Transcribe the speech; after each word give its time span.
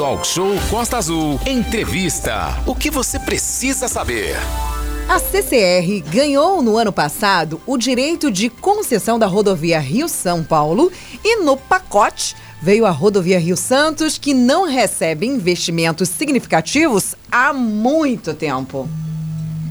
Talk 0.00 0.26
Show 0.26 0.54
Costa 0.70 0.96
Azul. 0.96 1.38
Entrevista. 1.46 2.58
O 2.66 2.74
que 2.74 2.90
você 2.90 3.18
precisa 3.18 3.86
saber? 3.86 4.34
A 5.06 5.18
CCR 5.18 6.00
ganhou 6.10 6.62
no 6.62 6.78
ano 6.78 6.90
passado 6.90 7.60
o 7.66 7.76
direito 7.76 8.30
de 8.30 8.48
concessão 8.48 9.18
da 9.18 9.26
rodovia 9.26 9.78
Rio-São 9.78 10.42
Paulo 10.42 10.90
e 11.22 11.42
no 11.42 11.54
pacote 11.54 12.34
veio 12.62 12.86
a 12.86 12.90
rodovia 12.90 13.38
Rio 13.38 13.58
Santos, 13.58 14.16
que 14.16 14.32
não 14.32 14.64
recebe 14.64 15.26
investimentos 15.26 16.08
significativos 16.08 17.14
há 17.30 17.52
muito 17.52 18.32
tempo. 18.32 18.88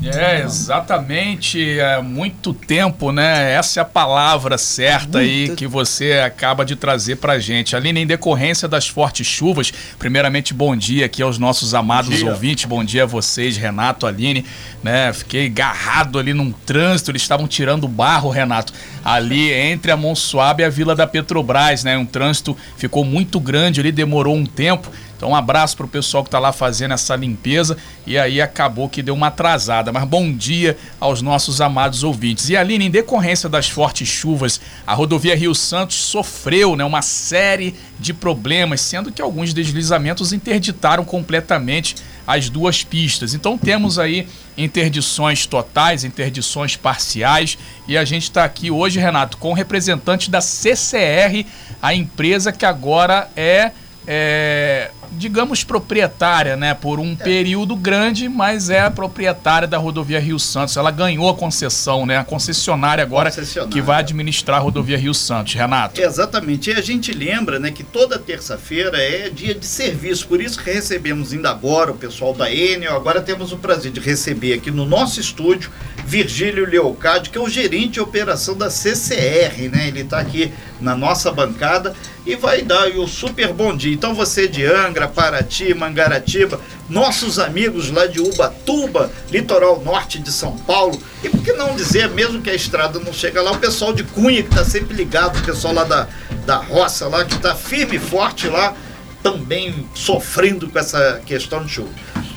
É, 0.04 0.41
exatamente. 0.41 1.79
É 1.79 2.02
muito 2.02 2.54
tempo, 2.54 3.11
né? 3.11 3.54
Essa 3.54 3.79
é 3.79 3.81
a 3.81 3.86
palavra 3.86 4.57
certa 4.57 5.20
muito. 5.20 5.52
aí 5.52 5.55
que 5.55 5.68
você 5.68 6.13
acaba 6.25 6.66
de 6.66 6.75
trazer 6.75 7.18
pra 7.18 7.39
gente. 7.39 7.75
Aline, 7.75 8.02
em 8.02 8.07
decorrência 8.07 8.67
das 8.67 8.88
fortes 8.88 9.27
chuvas, 9.27 9.71
primeiramente, 9.98 10.54
bom 10.54 10.75
dia 10.75 11.05
aqui 11.05 11.21
aos 11.21 11.38
nossos 11.38 11.73
amados 11.73 12.21
bom 12.21 12.30
ouvintes. 12.30 12.66
Bom 12.66 12.84
dia 12.84 13.04
a 13.04 13.05
vocês, 13.05 13.57
Renato, 13.57 14.07
Aline. 14.07 14.45
Né? 14.81 15.12
Fiquei 15.12 15.48
agarrado 15.48 16.18
ali 16.18 16.34
num 16.34 16.52
trânsito, 16.52 17.12
eles 17.12 17.21
estavam 17.21 17.48
tirando 17.48 17.88
barro, 17.88 18.29
Renato, 18.29 18.71
ali 19.04 19.52
entre 19.52 19.91
a 19.91 19.98
Monsuaba 19.98 20.62
e 20.62 20.66
a 20.66 20.70
Vila 20.70 20.95
da 20.95 21.05
Petrobras, 21.05 21.84
né? 21.84 21.98
Um 21.98 22.05
trânsito 22.05 22.55
ficou 22.77 23.04
muito 23.04 23.40
grande 23.40 23.81
ali, 23.81 23.91
demorou 23.91 24.35
um 24.35 24.45
tempo. 24.45 24.90
Então, 25.20 25.32
um 25.32 25.36
abraço 25.36 25.76
para 25.76 25.86
o 25.86 25.90
pessoal 25.90 26.23
que 26.23 26.30
está 26.30 26.40
lá 26.40 26.54
fazendo 26.54 26.94
essa 26.94 27.14
limpeza 27.14 27.76
e 28.08 28.18
aí 28.18 28.40
acabou 28.40 28.88
que 28.88 29.04
deu 29.04 29.14
uma 29.14 29.27
atrasada. 29.27 29.91
Mas 29.91 30.05
bom 30.05 30.32
dia 30.32 30.77
aos 30.98 31.22
nossos 31.22 31.60
amados 31.60 32.05
ouvintes. 32.05 32.48
E 32.48 32.55
Aline, 32.55 32.86
em 32.86 32.90
decorrência 32.90 33.50
das 33.50 33.68
fortes 33.68 34.08
chuvas, 34.08 34.62
a 34.88 34.94
rodovia 34.94 35.36
Rio 35.36 35.54
Santos 35.54 35.98
sofreu 35.98 36.74
né, 36.77 36.86
uma 36.86 37.02
série 37.02 37.76
de 38.00 38.13
problemas, 38.13 38.80
sendo 38.80 39.12
que 39.12 39.22
alguns 39.22 39.54
deslizamentos 39.54 40.32
interditaram 40.32 41.04
completamente 41.04 41.98
as 42.26 42.49
duas 42.49 42.86
pistas. 42.86 43.34
Então 43.34 43.58
temos 43.58 43.99
aí 43.99 44.26
interdições 44.58 45.46
totais, 45.46 46.05
interdições 46.05 46.77
parciais 46.77 47.58
e 47.90 47.98
a 47.98 48.05
gente 48.05 48.24
está 48.24 48.46
aqui 48.46 48.71
hoje, 48.71 49.02
Renato, 49.02 49.36
com 49.36 49.52
o 49.52 49.54
representante 49.54 50.32
da 50.32 50.40
CCR, 50.40 51.46
a 51.82 51.93
empresa 51.93 52.54
que 52.54 52.65
agora 52.65 53.30
é 53.36 53.74
é, 54.12 54.90
digamos, 55.12 55.63
proprietária, 55.63 56.57
né? 56.57 56.74
Por 56.74 56.99
um 56.99 57.12
é. 57.12 57.15
período 57.15 57.76
grande, 57.76 58.27
mas 58.27 58.71
é 58.71 58.79
a 58.79 58.90
proprietária 58.90 59.68
da 59.68 59.77
rodovia 59.77 60.20
Rio 60.20 60.40
Santos. 60.40 60.76
Ela 60.76 60.90
ganhou 60.90 61.29
a 61.29 61.35
concessão, 61.35 62.07
né? 62.07 62.18
A 62.18 62.24
concessionária 62.24 63.04
agora 63.04 63.30
concessionária. 63.30 63.71
que 63.71 63.80
vai 63.84 63.99
administrar 63.99 64.57
a 64.57 64.62
rodovia 64.62 64.97
Rio 64.97 65.13
Santos. 65.13 65.53
Renato. 65.53 66.02
Exatamente. 66.02 66.72
E 66.72 66.74
a 66.74 66.81
gente 66.81 67.12
lembra, 67.12 67.59
né, 67.59 67.69
que 67.69 67.84
toda 67.84 68.18
terça-feira 68.18 68.97
é 68.97 69.30
dia 69.30 69.53
de 69.53 69.68
serviço. 69.68 70.28
Por 70.28 70.41
isso 70.41 70.57
que 70.57 70.72
recebemos 70.72 71.31
ainda 71.31 71.52
agora 71.52 71.91
o 71.91 71.96
pessoal 71.96 72.34
da 72.34 72.52
Enel. 72.52 72.96
Agora 72.96 73.22
temos 73.22 73.52
o 73.52 73.57
prazer 73.57 73.91
de 73.91 74.00
receber 74.00 74.53
aqui 74.53 74.72
no 74.72 74.88
nosso 74.88 75.19
estúdio 75.19 75.69
Virgílio 76.03 76.68
Leocádio, 76.68 77.31
que 77.31 77.38
é 77.38 77.41
o 77.41 77.47
gerente 77.47 77.91
de 77.91 78.02
operação 78.02 78.57
da 78.57 78.72
CCR, 78.72 79.69
né? 79.72 79.88
Ele 79.88 80.02
está 80.02 80.18
aqui 80.19 80.52
na 80.81 80.96
nossa 80.96 81.31
bancada 81.31 81.94
e 82.30 82.35
vai 82.35 82.62
dar 82.62 82.90
o 82.90 83.08
super 83.08 83.52
bom 83.52 83.75
dia. 83.75 83.91
Então 83.91 84.13
você 84.13 84.47
de 84.47 84.63
Angra, 84.63 85.08
Paraty, 85.08 85.74
Mangaratiba, 85.74 86.62
nossos 86.88 87.40
amigos 87.40 87.90
lá 87.90 88.06
de 88.06 88.22
Ubatuba, 88.22 89.12
litoral 89.31 89.81
norte 89.84 90.19
de 90.19 90.31
São 90.31 90.56
Paulo, 90.56 91.02
e 91.24 91.30
por 91.30 91.41
que 91.41 91.53
não 91.53 91.75
dizer, 91.75 92.08
mesmo 92.09 92.40
que 92.40 92.52
a 92.52 92.53
estrada 92.53 93.00
não 93.00 93.12
chega 93.12 93.41
lá, 93.41 93.52
o 93.52 93.58
pessoal 93.58 93.91
de 93.94 94.03
Cunha 94.03 94.44
que 94.44 94.50
está 94.50 94.63
sempre 94.63 94.96
ligado, 94.96 95.40
o 95.40 95.44
pessoal 95.44 95.74
lá 95.74 95.84
da, 95.84 96.08
da 96.46 96.58
roça 96.58 97.08
lá, 97.08 97.25
que 97.25 97.34
está 97.34 97.56
firme 97.56 97.96
e 97.96 98.00
forte 98.00 98.47
lá, 98.47 98.75
também 99.24 99.88
sofrendo 99.96 100.69
com 100.69 100.78
essa 100.78 101.22
questão 101.25 101.64
de 101.64 101.72
chuva. 101.72 101.90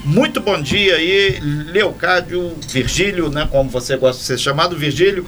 Muito 0.06 0.40
bom 0.40 0.60
dia 0.60 0.96
aí, 0.96 1.38
Leocádio, 1.70 2.56
Virgílio, 2.66 3.28
né, 3.28 3.46
como 3.50 3.68
você 3.68 3.98
gosta 3.98 4.20
de 4.20 4.26
ser 4.26 4.38
chamado, 4.38 4.74
Virgílio, 4.74 5.26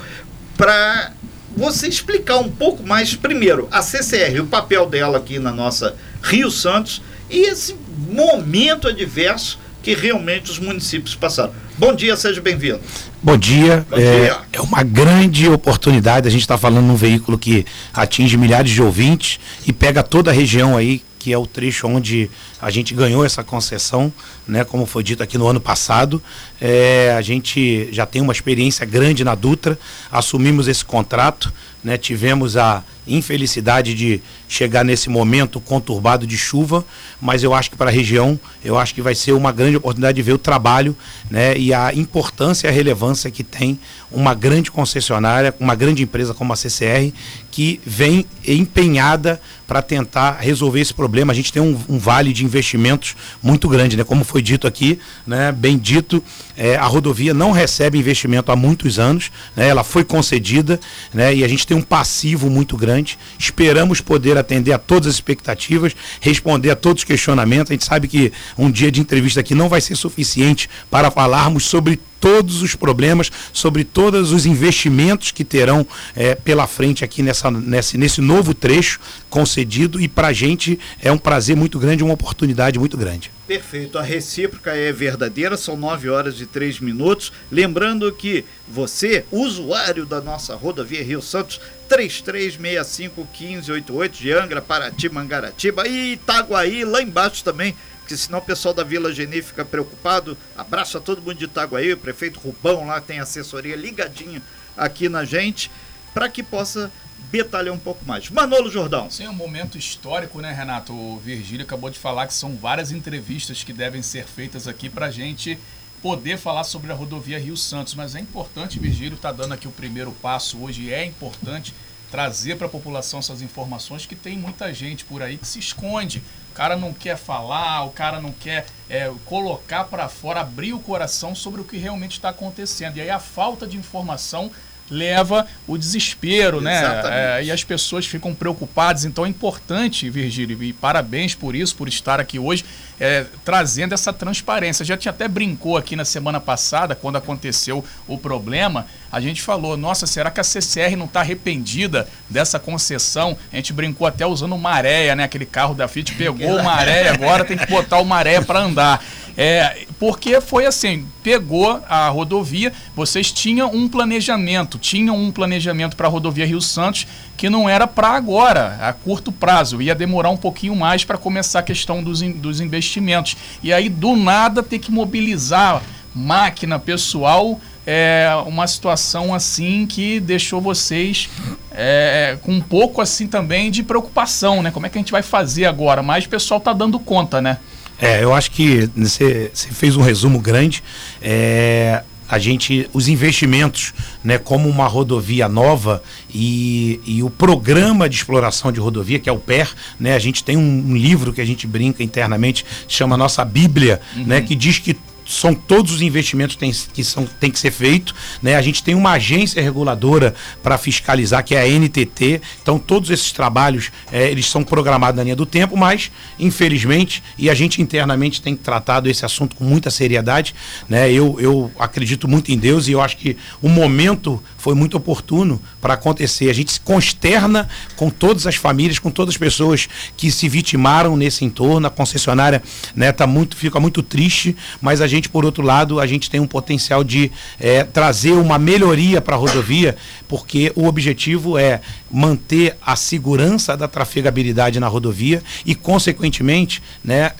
para 0.56 1.12
você 1.56 1.88
explicar 1.88 2.38
um 2.38 2.50
pouco 2.50 2.82
mais, 2.82 3.14
primeiro, 3.14 3.68
a 3.70 3.82
CCR, 3.82 4.40
o 4.40 4.46
papel 4.46 4.86
dela 4.86 5.18
aqui 5.18 5.38
na 5.38 5.52
nossa 5.52 5.94
Rio 6.22 6.50
Santos 6.50 7.02
e 7.30 7.46
esse 7.48 7.76
momento 8.10 8.88
adverso 8.88 9.58
que 9.82 9.94
realmente 9.94 10.50
os 10.50 10.58
municípios 10.58 11.14
passaram. 11.14 11.52
Bom 11.76 11.94
dia, 11.94 12.16
seja 12.16 12.40
bem-vindo. 12.40 12.80
Bom 13.22 13.36
dia. 13.36 13.86
Bom 13.90 13.96
é, 13.96 14.20
dia. 14.20 14.38
é 14.52 14.60
uma 14.60 14.82
grande 14.82 15.48
oportunidade. 15.48 16.26
A 16.26 16.30
gente 16.30 16.40
está 16.40 16.56
falando 16.56 16.86
num 16.86 16.96
veículo 16.96 17.38
que 17.38 17.66
atinge 17.92 18.36
milhares 18.36 18.70
de 18.70 18.82
ouvintes 18.82 19.38
e 19.66 19.72
pega 19.72 20.02
toda 20.02 20.30
a 20.30 20.34
região 20.34 20.76
aí 20.76 21.02
que 21.24 21.32
é 21.32 21.38
o 21.38 21.46
trecho 21.46 21.86
onde 21.88 22.30
a 22.64 22.70
gente 22.70 22.94
ganhou 22.94 23.26
essa 23.26 23.44
concessão, 23.44 24.10
né, 24.48 24.64
como 24.64 24.86
foi 24.86 25.02
dito 25.02 25.22
aqui 25.22 25.36
no 25.36 25.46
ano 25.46 25.60
passado. 25.60 26.22
É, 26.58 27.14
a 27.14 27.20
gente 27.20 27.90
já 27.92 28.06
tem 28.06 28.22
uma 28.22 28.32
experiência 28.32 28.86
grande 28.86 29.22
na 29.22 29.34
Dutra, 29.34 29.78
assumimos 30.10 30.66
esse 30.66 30.82
contrato, 30.82 31.52
né, 31.84 31.98
tivemos 31.98 32.56
a 32.56 32.82
infelicidade 33.06 33.92
de 33.92 34.22
chegar 34.48 34.82
nesse 34.82 35.10
momento 35.10 35.60
conturbado 35.60 36.26
de 36.26 36.38
chuva, 36.38 36.82
mas 37.20 37.42
eu 37.42 37.52
acho 37.52 37.70
que 37.70 37.76
para 37.76 37.90
a 37.90 37.92
região, 37.92 38.40
eu 38.64 38.78
acho 38.78 38.94
que 38.94 39.02
vai 39.02 39.14
ser 39.14 39.32
uma 39.32 39.52
grande 39.52 39.76
oportunidade 39.76 40.16
de 40.16 40.22
ver 40.22 40.32
o 40.32 40.38
trabalho 40.38 40.96
né, 41.30 41.54
e 41.58 41.74
a 41.74 41.92
importância 41.92 42.66
e 42.66 42.70
a 42.70 42.72
relevância 42.72 43.30
que 43.30 43.44
tem 43.44 43.78
uma 44.10 44.32
grande 44.32 44.70
concessionária, 44.70 45.54
uma 45.60 45.74
grande 45.74 46.02
empresa 46.02 46.32
como 46.32 46.52
a 46.52 46.56
CCR, 46.56 47.12
que 47.50 47.78
vem 47.84 48.24
empenhada 48.46 49.38
para 49.66 49.82
tentar 49.82 50.38
resolver 50.40 50.80
esse 50.80 50.94
problema. 50.94 51.32
A 51.32 51.36
gente 51.36 51.52
tem 51.52 51.62
um, 51.62 51.78
um, 51.88 51.98
vale 51.98 52.32
de 52.32 52.44
investimentos 52.54 53.16
muito 53.42 53.68
grande, 53.68 53.96
né? 53.96 54.04
Como 54.04 54.24
foi 54.24 54.40
dito 54.40 54.66
aqui, 54.66 54.98
né? 55.26 55.52
Bem 55.52 55.76
dito, 55.76 56.22
é, 56.56 56.76
a 56.76 56.84
rodovia 56.84 57.34
não 57.34 57.50
recebe 57.50 57.98
investimento 57.98 58.52
há 58.52 58.56
muitos 58.56 58.98
anos, 58.98 59.30
né? 59.56 59.68
Ela 59.68 59.84
foi 59.84 60.04
concedida, 60.04 60.78
né? 61.12 61.34
E 61.34 61.44
a 61.44 61.48
gente 61.48 61.66
tem 61.66 61.76
um 61.76 61.82
passivo 61.82 62.48
muito 62.48 62.76
grande. 62.76 63.18
Esperamos 63.38 64.00
poder 64.00 64.38
atender 64.38 64.72
a 64.72 64.78
todas 64.78 65.08
as 65.08 65.14
expectativas, 65.14 65.94
responder 66.20 66.70
a 66.70 66.76
todos 66.76 67.02
os 67.02 67.04
questionamentos. 67.04 67.70
A 67.70 67.74
gente 67.74 67.84
sabe 67.84 68.08
que 68.08 68.32
um 68.56 68.70
dia 68.70 68.90
de 68.90 69.00
entrevista 69.00 69.40
aqui 69.40 69.54
não 69.54 69.68
vai 69.68 69.80
ser 69.80 69.96
suficiente 69.96 70.68
para 70.90 71.10
falarmos 71.10 71.64
sobre 71.64 72.00
todos 72.24 72.62
os 72.62 72.74
problemas, 72.74 73.30
sobre 73.52 73.84
todos 73.84 74.32
os 74.32 74.46
investimentos 74.46 75.30
que 75.30 75.44
terão 75.44 75.86
é, 76.16 76.34
pela 76.34 76.66
frente 76.66 77.04
aqui 77.04 77.22
nessa, 77.22 77.50
nesse, 77.50 77.98
nesse 77.98 78.22
novo 78.22 78.54
trecho 78.54 78.98
concedido 79.28 80.00
e 80.00 80.08
para 80.08 80.28
a 80.28 80.32
gente 80.32 80.80
é 81.02 81.12
um 81.12 81.18
prazer 81.18 81.54
muito 81.54 81.78
grande, 81.78 82.02
uma 82.02 82.14
oportunidade 82.14 82.78
muito 82.78 82.96
grande. 82.96 83.30
Perfeito, 83.46 83.98
a 83.98 84.02
recíproca 84.02 84.74
é 84.74 84.90
verdadeira, 84.90 85.54
são 85.54 85.76
9 85.76 86.08
horas 86.08 86.40
e 86.40 86.46
3 86.46 86.80
minutos. 86.80 87.30
Lembrando 87.52 88.10
que 88.10 88.42
você, 88.66 89.26
usuário 89.30 90.06
da 90.06 90.22
nossa 90.22 90.54
rodovia 90.54 91.04
Rio 91.04 91.20
Santos, 91.20 91.60
33651588 91.90 94.12
de 94.12 94.32
Angra, 94.32 94.62
Paraty, 94.62 95.10
Mangaratiba 95.10 95.86
e 95.86 96.14
Itaguaí, 96.14 96.86
lá 96.86 97.02
embaixo 97.02 97.44
também 97.44 97.76
porque 98.04 98.18
senão 98.18 98.38
o 98.38 98.42
pessoal 98.42 98.74
da 98.74 98.84
Vila 98.84 99.12
Geni 99.12 99.40
fica 99.40 99.64
preocupado. 99.64 100.36
Abraço 100.54 100.98
a 100.98 101.00
todo 101.00 101.22
mundo 101.22 101.36
de 101.36 101.46
Itaguaí, 101.46 101.90
o 101.94 101.96
prefeito 101.96 102.38
Rubão 102.38 102.86
lá 102.86 103.00
tem 103.00 103.18
assessoria 103.18 103.74
ligadinha 103.74 104.42
aqui 104.76 105.08
na 105.08 105.24
gente, 105.24 105.70
para 106.12 106.28
que 106.28 106.42
possa 106.42 106.92
detalhar 107.32 107.72
um 107.72 107.78
pouco 107.78 108.04
mais. 108.04 108.28
Manolo 108.28 108.70
Jordão. 108.70 109.10
Sim, 109.10 109.24
é 109.24 109.30
um 109.30 109.34
momento 109.34 109.78
histórico, 109.78 110.38
né, 110.42 110.52
Renato? 110.52 110.92
O 110.92 111.18
Virgílio 111.18 111.64
acabou 111.64 111.88
de 111.88 111.98
falar 111.98 112.26
que 112.26 112.34
são 112.34 112.54
várias 112.56 112.92
entrevistas 112.92 113.64
que 113.64 113.72
devem 113.72 114.02
ser 114.02 114.26
feitas 114.26 114.68
aqui 114.68 114.90
para 114.90 115.10
gente 115.10 115.58
poder 116.02 116.36
falar 116.36 116.64
sobre 116.64 116.92
a 116.92 116.94
rodovia 116.94 117.38
Rio 117.38 117.56
Santos. 117.56 117.94
Mas 117.94 118.14
é 118.14 118.20
importante, 118.20 118.78
Virgílio 118.78 119.16
está 119.16 119.32
dando 119.32 119.54
aqui 119.54 119.66
o 119.66 119.72
primeiro 119.72 120.12
passo 120.12 120.62
hoje, 120.62 120.92
é 120.92 121.06
importante 121.06 121.72
trazer 122.10 122.56
para 122.56 122.66
a 122.66 122.70
população 122.70 123.18
essas 123.18 123.42
informações 123.42 124.06
que 124.06 124.14
tem 124.14 124.38
muita 124.38 124.72
gente 124.72 125.04
por 125.04 125.22
aí 125.22 125.36
que 125.36 125.46
se 125.46 125.58
esconde. 125.58 126.22
O 126.50 126.54
cara 126.54 126.76
não 126.76 126.92
quer 126.92 127.16
falar, 127.16 127.84
o 127.84 127.90
cara 127.90 128.20
não 128.20 128.30
quer 128.30 128.66
é, 128.88 129.12
colocar 129.24 129.84
para 129.84 130.08
fora, 130.08 130.40
abrir 130.40 130.72
o 130.72 130.78
coração 130.78 131.34
sobre 131.34 131.60
o 131.60 131.64
que 131.64 131.76
realmente 131.76 132.12
está 132.12 132.28
acontecendo. 132.28 132.96
E 132.96 133.00
aí 133.00 133.10
a 133.10 133.18
falta 133.18 133.66
de 133.66 133.76
informação 133.76 134.50
leva 134.90 135.46
o 135.66 135.78
desespero, 135.78 136.60
né? 136.60 137.02
É, 137.06 137.44
e 137.44 137.50
as 137.50 137.64
pessoas 137.64 138.06
ficam 138.06 138.34
preocupadas. 138.34 139.04
Então 139.04 139.24
é 139.24 139.28
importante, 139.28 140.08
Virgílio, 140.10 140.62
e 140.62 140.72
parabéns 140.72 141.34
por 141.34 141.54
isso, 141.54 141.74
por 141.74 141.88
estar 141.88 142.20
aqui 142.20 142.38
hoje, 142.38 142.64
é, 143.00 143.26
trazendo 143.44 143.94
essa 143.94 144.12
transparência. 144.12 144.84
Já 144.84 144.96
tinha 144.96 145.10
até 145.10 145.26
brincou 145.26 145.76
aqui 145.76 145.96
na 145.96 146.04
semana 146.04 146.40
passada, 146.40 146.94
quando 146.94 147.16
aconteceu 147.16 147.84
o 148.06 148.18
problema, 148.18 148.86
a 149.10 149.20
gente 149.20 149.42
falou, 149.42 149.76
nossa, 149.76 150.06
será 150.06 150.30
que 150.30 150.40
a 150.40 150.44
CCR 150.44 150.96
não 150.96 151.06
está 151.06 151.20
arrependida 151.20 152.08
dessa 152.28 152.58
concessão? 152.58 153.36
A 153.52 153.56
gente 153.56 153.72
brincou 153.72 154.06
até 154.06 154.26
usando 154.26 154.54
o 154.54 154.58
Maréia, 154.58 155.14
né? 155.14 155.24
Aquele 155.24 155.46
carro 155.46 155.74
da 155.74 155.88
Fiat 155.88 156.14
pegou 156.16 156.58
o 156.58 156.64
Maréia, 156.64 157.12
agora 157.12 157.44
tem 157.44 157.56
que 157.56 157.66
botar 157.66 157.98
o 157.98 158.04
Maréia 158.04 158.42
para 158.42 158.60
andar. 158.60 159.04
É, 159.36 159.86
porque 159.98 160.40
foi 160.40 160.64
assim, 160.64 161.04
pegou 161.22 161.82
a 161.88 162.08
rodovia, 162.08 162.72
vocês 162.94 163.32
tinham 163.32 163.68
um 163.72 163.88
planejamento, 163.88 164.78
tinham 164.78 165.16
um 165.16 165.32
planejamento 165.32 165.96
para 165.96 166.06
a 166.06 166.10
rodovia 166.10 166.46
Rio 166.46 166.60
Santos 166.60 167.06
que 167.36 167.50
não 167.50 167.68
era 167.68 167.86
para 167.86 168.10
agora, 168.10 168.78
a 168.80 168.92
curto 168.92 169.32
prazo, 169.32 169.82
ia 169.82 169.94
demorar 169.94 170.30
um 170.30 170.36
pouquinho 170.36 170.76
mais 170.76 171.04
para 171.04 171.18
começar 171.18 171.58
a 171.58 171.62
questão 171.62 172.02
dos, 172.02 172.22
dos 172.22 172.60
investimentos. 172.60 173.36
E 173.62 173.72
aí, 173.72 173.88
do 173.88 174.14
nada, 174.14 174.62
ter 174.62 174.78
que 174.78 174.92
mobilizar 174.92 175.82
máquina, 176.14 176.78
pessoal, 176.78 177.60
é 177.86 178.28
uma 178.46 178.66
situação 178.66 179.34
assim 179.34 179.84
que 179.86 180.20
deixou 180.20 180.60
vocês 180.60 181.28
é, 181.72 182.38
com 182.42 182.52
um 182.52 182.60
pouco 182.60 183.00
assim 183.00 183.26
também 183.26 183.70
de 183.70 183.82
preocupação, 183.82 184.62
né? 184.62 184.70
Como 184.70 184.86
é 184.86 184.88
que 184.88 184.96
a 184.96 185.00
gente 185.00 185.12
vai 185.12 185.22
fazer 185.22 185.66
agora? 185.66 186.02
Mas 186.02 186.24
o 186.24 186.28
pessoal 186.28 186.60
tá 186.60 186.72
dando 186.72 186.98
conta, 186.98 187.42
né? 187.42 187.58
É, 188.00 188.22
eu 188.22 188.34
acho 188.34 188.50
que 188.50 188.88
você 188.96 189.50
fez 189.54 189.96
um 189.96 190.02
resumo 190.02 190.40
grande. 190.40 190.82
É, 191.22 192.02
a 192.28 192.38
gente, 192.38 192.88
os 192.92 193.06
investimentos, 193.06 193.92
né, 194.22 194.38
como 194.38 194.68
uma 194.68 194.86
rodovia 194.86 195.48
nova 195.48 196.02
e, 196.32 197.00
e 197.06 197.22
o 197.22 197.30
programa 197.30 198.08
de 198.08 198.16
exploração 198.16 198.72
de 198.72 198.80
rodovia, 198.80 199.18
que 199.18 199.28
é 199.28 199.32
o 199.32 199.38
PER, 199.38 199.72
né, 200.00 200.14
a 200.14 200.18
gente 200.18 200.42
tem 200.42 200.56
um, 200.56 200.84
um 200.88 200.96
livro 200.96 201.32
que 201.32 201.40
a 201.40 201.44
gente 201.44 201.66
brinca 201.66 202.02
internamente, 202.02 202.64
chama 202.88 203.16
Nossa 203.16 203.44
Bíblia, 203.44 204.00
uhum. 204.16 204.24
né, 204.24 204.40
que 204.40 204.54
diz 204.54 204.78
que 204.78 204.96
são 205.24 205.54
todos 205.54 205.92
os 205.92 206.02
investimentos 206.02 206.56
tem, 206.56 206.72
que 206.72 207.02
são, 207.02 207.26
tem 207.40 207.50
que 207.50 207.58
ser 207.58 207.70
feito. 207.70 208.14
Né? 208.42 208.56
A 208.56 208.62
gente 208.62 208.82
tem 208.82 208.94
uma 208.94 209.12
agência 209.12 209.62
reguladora 209.62 210.34
para 210.62 210.76
fiscalizar, 210.76 211.44
que 211.44 211.54
é 211.54 211.62
a 211.62 211.66
NTT. 211.66 212.40
Então, 212.62 212.78
todos 212.78 213.10
esses 213.10 213.32
trabalhos, 213.32 213.90
é, 214.12 214.30
eles 214.30 214.46
são 214.46 214.62
programados 214.62 215.16
na 215.16 215.22
linha 215.22 215.36
do 215.36 215.46
tempo, 215.46 215.76
mas, 215.76 216.10
infelizmente, 216.38 217.22
e 217.38 217.48
a 217.48 217.54
gente 217.54 217.80
internamente 217.80 218.42
tem 218.42 218.54
tratado 218.54 219.08
esse 219.08 219.24
assunto 219.24 219.56
com 219.56 219.64
muita 219.64 219.90
seriedade. 219.90 220.54
Né? 220.88 221.10
Eu, 221.10 221.38
eu 221.40 221.70
acredito 221.78 222.28
muito 222.28 222.52
em 222.52 222.58
Deus 222.58 222.88
e 222.88 222.92
eu 222.92 223.00
acho 223.00 223.16
que 223.16 223.36
o 223.62 223.68
momento 223.68 224.42
foi 224.64 224.74
muito 224.74 224.96
oportuno 224.96 225.60
para 225.78 225.92
acontecer. 225.92 226.48
A 226.48 226.54
gente 226.54 226.72
se 226.72 226.80
consterna 226.80 227.68
com 227.96 228.08
todas 228.08 228.46
as 228.46 228.56
famílias, 228.56 228.98
com 228.98 229.10
todas 229.10 229.34
as 229.34 229.38
pessoas 229.38 229.86
que 230.16 230.30
se 230.30 230.48
vitimaram 230.48 231.18
nesse 231.18 231.44
entorno. 231.44 231.86
A 231.86 231.90
concessionária 231.90 232.62
né, 232.96 233.12
tá 233.12 233.26
muito, 233.26 233.56
fica 233.56 233.78
muito 233.78 234.02
triste, 234.02 234.56
mas 234.80 235.02
a 235.02 235.06
gente, 235.06 235.13
por 235.22 235.44
outro 235.44 235.62
lado, 235.62 236.00
a 236.00 236.06
gente 236.06 236.28
tem 236.30 236.40
um 236.40 236.46
potencial 236.46 237.04
de 237.04 237.30
é, 237.58 237.84
trazer 237.84 238.32
uma 238.32 238.58
melhoria 238.58 239.20
para 239.20 239.36
a 239.36 239.38
rodovia, 239.38 239.96
porque 240.28 240.72
o 240.74 240.86
objetivo 240.86 241.56
é 241.58 241.80
manter 242.10 242.76
a 242.84 242.96
segurança 242.96 243.76
da 243.76 243.88
trafegabilidade 243.88 244.80
na 244.80 244.88
rodovia 244.88 245.42
e, 245.64 245.74
consequentemente, 245.74 246.82
né, 247.02 247.32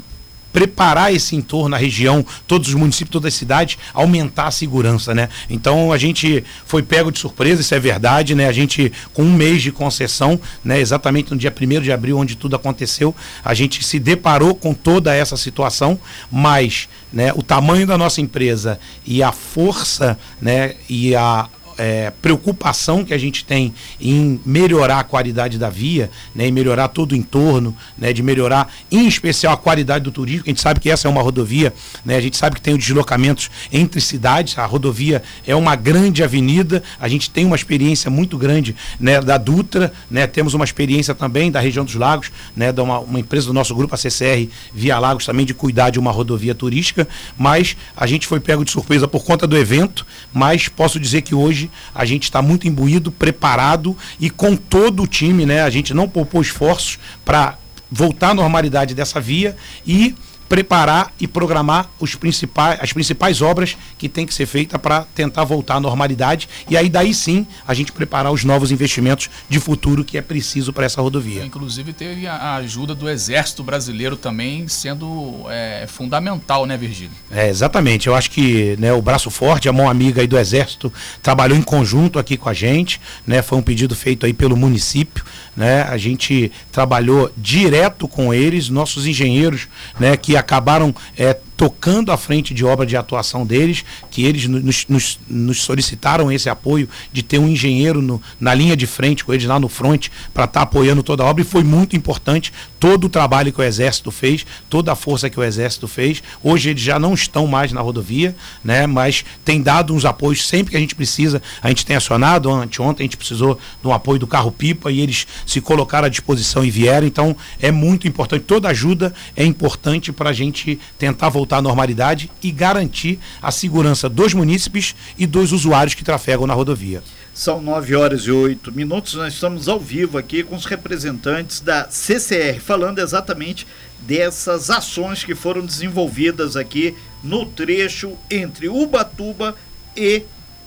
preparar 0.54 1.12
esse 1.12 1.34
entorno, 1.34 1.74
a 1.74 1.78
região, 1.78 2.24
todos 2.46 2.68
os 2.68 2.74
municípios, 2.74 3.10
todas 3.10 3.34
as 3.34 3.38
cidades, 3.38 3.76
aumentar 3.92 4.46
a 4.46 4.50
segurança, 4.52 5.12
né? 5.12 5.28
Então 5.50 5.92
a 5.92 5.98
gente 5.98 6.44
foi 6.64 6.80
pego 6.80 7.10
de 7.10 7.18
surpresa, 7.18 7.60
isso 7.60 7.74
é 7.74 7.80
verdade, 7.80 8.36
né? 8.36 8.46
A 8.46 8.52
gente, 8.52 8.92
com 9.12 9.24
um 9.24 9.32
mês 9.32 9.60
de 9.62 9.72
concessão, 9.72 10.40
né? 10.64 10.78
Exatamente 10.78 11.32
no 11.32 11.36
dia 11.36 11.52
1 11.52 11.82
de 11.82 11.90
abril, 11.90 12.16
onde 12.18 12.36
tudo 12.36 12.54
aconteceu, 12.54 13.12
a 13.44 13.52
gente 13.52 13.84
se 13.84 13.98
deparou 13.98 14.54
com 14.54 14.72
toda 14.72 15.12
essa 15.12 15.36
situação, 15.36 15.98
mas 16.30 16.88
né, 17.12 17.32
o 17.34 17.42
tamanho 17.42 17.84
da 17.84 17.98
nossa 17.98 18.20
empresa 18.20 18.78
e 19.04 19.24
a 19.24 19.32
força 19.32 20.16
né, 20.40 20.74
e 20.88 21.16
a 21.16 21.48
é, 21.78 22.12
preocupação 22.22 23.04
que 23.04 23.14
a 23.14 23.18
gente 23.18 23.44
tem 23.44 23.74
em 24.00 24.40
melhorar 24.44 25.00
a 25.00 25.04
qualidade 25.04 25.58
da 25.58 25.70
via, 25.70 26.10
né, 26.34 26.46
em 26.46 26.52
melhorar 26.52 26.88
todo 26.88 27.12
o 27.12 27.16
entorno, 27.16 27.74
né, 27.96 28.12
de 28.12 28.22
melhorar, 28.22 28.72
em 28.90 29.06
especial, 29.06 29.54
a 29.54 29.56
qualidade 29.56 30.04
do 30.04 30.12
turismo. 30.12 30.44
A 30.46 30.50
gente 30.50 30.60
sabe 30.60 30.80
que 30.80 30.90
essa 30.90 31.08
é 31.08 31.10
uma 31.10 31.22
rodovia, 31.22 31.72
né, 32.04 32.16
a 32.16 32.20
gente 32.20 32.36
sabe 32.36 32.56
que 32.56 32.62
tem 32.62 32.74
os 32.74 32.84
deslocamentos 32.84 33.50
entre 33.72 34.00
cidades. 34.00 34.58
A 34.58 34.66
rodovia 34.66 35.22
é 35.46 35.54
uma 35.54 35.76
grande 35.76 36.22
avenida. 36.22 36.82
A 37.00 37.08
gente 37.08 37.30
tem 37.30 37.44
uma 37.44 37.56
experiência 37.56 38.10
muito 38.10 38.36
grande 38.38 38.74
né, 38.98 39.20
da 39.20 39.36
Dutra, 39.36 39.92
né, 40.10 40.26
temos 40.26 40.54
uma 40.54 40.64
experiência 40.64 41.14
também 41.14 41.50
da 41.50 41.60
região 41.60 41.84
dos 41.84 41.94
Lagos, 41.94 42.30
né, 42.56 42.72
de 42.72 42.80
uma, 42.80 42.98
uma 43.00 43.20
empresa 43.20 43.46
do 43.46 43.52
nosso 43.52 43.74
grupo, 43.74 43.94
a 43.94 43.98
CCR 43.98 44.48
Via 44.72 44.98
Lagos, 44.98 45.26
também 45.26 45.46
de 45.46 45.54
cuidar 45.54 45.90
de 45.90 45.98
uma 45.98 46.10
rodovia 46.10 46.54
turística. 46.54 47.06
Mas 47.36 47.76
a 47.96 48.06
gente 48.06 48.26
foi 48.26 48.40
pego 48.40 48.64
de 48.64 48.70
surpresa 48.70 49.08
por 49.08 49.24
conta 49.24 49.46
do 49.46 49.56
evento. 49.56 50.06
Mas 50.32 50.68
posso 50.68 50.98
dizer 50.98 51.22
que 51.22 51.34
hoje 51.34 51.63
hoje 51.64 51.70
a 51.94 52.04
gente 52.04 52.24
está 52.24 52.42
muito 52.42 52.66
imbuído, 52.66 53.10
preparado 53.10 53.96
e 54.20 54.30
com 54.30 54.56
todo 54.56 55.02
o 55.02 55.06
time, 55.06 55.46
né? 55.46 55.62
A 55.62 55.70
gente 55.70 55.94
não 55.94 56.08
poupou 56.08 56.40
esforços 56.40 56.98
para 57.24 57.56
voltar 57.90 58.30
à 58.30 58.34
normalidade 58.34 58.94
dessa 58.94 59.20
via 59.20 59.56
e 59.86 60.14
preparar 60.48 61.12
e 61.18 61.26
programar 61.26 61.88
os 61.98 62.14
principais, 62.14 62.78
as 62.80 62.92
principais 62.92 63.40
obras 63.40 63.76
que 63.98 64.08
tem 64.08 64.26
que 64.26 64.34
ser 64.34 64.46
feita 64.46 64.78
para 64.78 65.02
tentar 65.14 65.44
voltar 65.44 65.76
à 65.76 65.80
normalidade 65.80 66.48
e 66.68 66.76
aí 66.76 66.88
daí 66.88 67.14
sim 67.14 67.46
a 67.66 67.74
gente 67.74 67.92
preparar 67.92 68.32
os 68.32 68.44
novos 68.44 68.70
investimentos 68.70 69.30
de 69.48 69.58
futuro 69.58 70.04
que 70.04 70.18
é 70.18 70.22
preciso 70.22 70.72
para 70.72 70.86
essa 70.86 71.00
rodovia. 71.00 71.44
Inclusive 71.44 71.92
teve 71.92 72.26
a 72.26 72.54
ajuda 72.56 72.94
do 72.94 73.08
Exército 73.08 73.62
Brasileiro 73.62 74.16
também 74.16 74.68
sendo 74.68 75.44
é, 75.48 75.86
fundamental, 75.88 76.66
né, 76.66 76.76
Virgílio? 76.76 77.12
É, 77.30 77.48
exatamente. 77.48 78.06
Eu 78.06 78.14
acho 78.14 78.30
que 78.30 78.76
né, 78.78 78.92
o 78.92 79.02
braço 79.02 79.30
forte, 79.30 79.68
a 79.68 79.72
mão 79.72 79.88
amiga 79.88 80.20
aí 80.20 80.26
do 80.26 80.38
Exército 80.38 80.92
trabalhou 81.22 81.56
em 81.56 81.62
conjunto 81.62 82.18
aqui 82.18 82.36
com 82.36 82.48
a 82.48 82.54
gente, 82.54 83.00
né? 83.26 83.42
Foi 83.42 83.58
um 83.58 83.62
pedido 83.62 83.94
feito 83.94 84.26
aí 84.26 84.32
pelo 84.32 84.56
município, 84.56 85.24
né? 85.56 85.82
A 85.82 85.96
gente 85.96 86.50
trabalhou 86.70 87.30
direto 87.36 88.08
com 88.08 88.32
eles, 88.32 88.68
nossos 88.68 89.06
engenheiros, 89.06 89.68
né, 89.98 90.16
que 90.16 90.33
acabaram 90.36 90.94
é, 91.16 91.36
tocando 91.56 92.10
à 92.10 92.16
frente 92.16 92.52
de 92.52 92.64
obra 92.64 92.84
de 92.84 92.96
atuação 92.96 93.46
deles, 93.46 93.84
que 94.10 94.24
eles 94.24 94.46
nos, 94.46 94.86
nos, 94.88 95.18
nos 95.28 95.62
solicitaram 95.62 96.30
esse 96.30 96.48
apoio 96.48 96.88
de 97.12 97.22
ter 97.22 97.38
um 97.38 97.48
engenheiro 97.48 98.02
no, 98.02 98.20
na 98.40 98.54
linha 98.54 98.76
de 98.76 98.86
frente, 98.86 99.24
com 99.24 99.32
eles 99.32 99.46
lá 99.46 99.58
no 99.58 99.68
front, 99.68 100.08
para 100.32 100.44
estar 100.44 100.60
tá 100.60 100.62
apoiando 100.62 101.02
toda 101.02 101.22
a 101.22 101.26
obra, 101.26 101.42
e 101.42 101.46
foi 101.46 101.62
muito 101.62 101.96
importante 101.96 102.52
todo 102.80 103.04
o 103.04 103.08
trabalho 103.08 103.52
que 103.52 103.60
o 103.60 103.64
Exército 103.64 104.10
fez, 104.10 104.44
toda 104.68 104.92
a 104.92 104.96
força 104.96 105.30
que 105.30 105.38
o 105.38 105.42
Exército 105.42 105.88
fez. 105.88 106.22
Hoje 106.42 106.70
eles 106.70 106.82
já 106.82 106.98
não 106.98 107.14
estão 107.14 107.46
mais 107.46 107.72
na 107.72 107.80
rodovia, 107.80 108.36
né, 108.62 108.86
mas 108.86 109.24
tem 109.44 109.62
dado 109.62 109.94
uns 109.94 110.04
apoios 110.04 110.46
sempre 110.46 110.72
que 110.72 110.76
a 110.76 110.80
gente 110.80 110.94
precisa. 110.94 111.40
A 111.62 111.68
gente 111.68 111.86
tem 111.86 111.96
acionado, 111.96 112.50
anteontem 112.50 113.04
a 113.04 113.06
gente 113.06 113.16
precisou 113.16 113.58
de 113.80 113.88
um 113.88 113.92
apoio 113.92 114.18
do 114.18 114.26
carro-pipa 114.26 114.90
e 114.90 115.00
eles 115.00 115.26
se 115.46 115.60
colocaram 115.60 116.06
à 116.06 116.08
disposição 116.08 116.64
e 116.64 116.70
vieram. 116.70 117.06
Então 117.06 117.36
é 117.60 117.70
muito 117.70 118.06
importante, 118.08 118.44
toda 118.44 118.68
ajuda 118.68 119.14
é 119.36 119.44
importante 119.44 120.12
para 120.12 120.30
a 120.30 120.32
gente 120.32 120.78
tentar 120.98 121.28
voltar 121.28 121.43
voltar 121.44 121.58
à 121.58 121.62
normalidade 121.62 122.30
e 122.42 122.50
garantir 122.50 123.20
a 123.40 123.52
segurança 123.52 124.08
dos 124.08 124.32
munícipes 124.32 124.96
e 125.18 125.26
dos 125.26 125.52
usuários 125.52 125.94
que 125.94 126.02
trafegam 126.02 126.46
na 126.46 126.54
rodovia. 126.54 127.02
São 127.34 127.60
9 127.60 127.94
horas 127.94 128.22
e 128.22 128.30
8 128.30 128.72
minutos. 128.72 129.14
Nós 129.14 129.34
estamos 129.34 129.68
ao 129.68 129.78
vivo 129.78 130.16
aqui 130.16 130.42
com 130.42 130.56
os 130.56 130.64
representantes 130.64 131.60
da 131.60 131.88
CCR, 131.90 132.58
falando 132.60 132.98
exatamente 132.98 133.66
dessas 134.00 134.70
ações 134.70 135.22
que 135.22 135.34
foram 135.34 135.64
desenvolvidas 135.66 136.56
aqui 136.56 136.96
no 137.22 137.44
trecho 137.44 138.16
entre 138.30 138.68
Ubatuba 138.68 139.54
e 139.96 140.22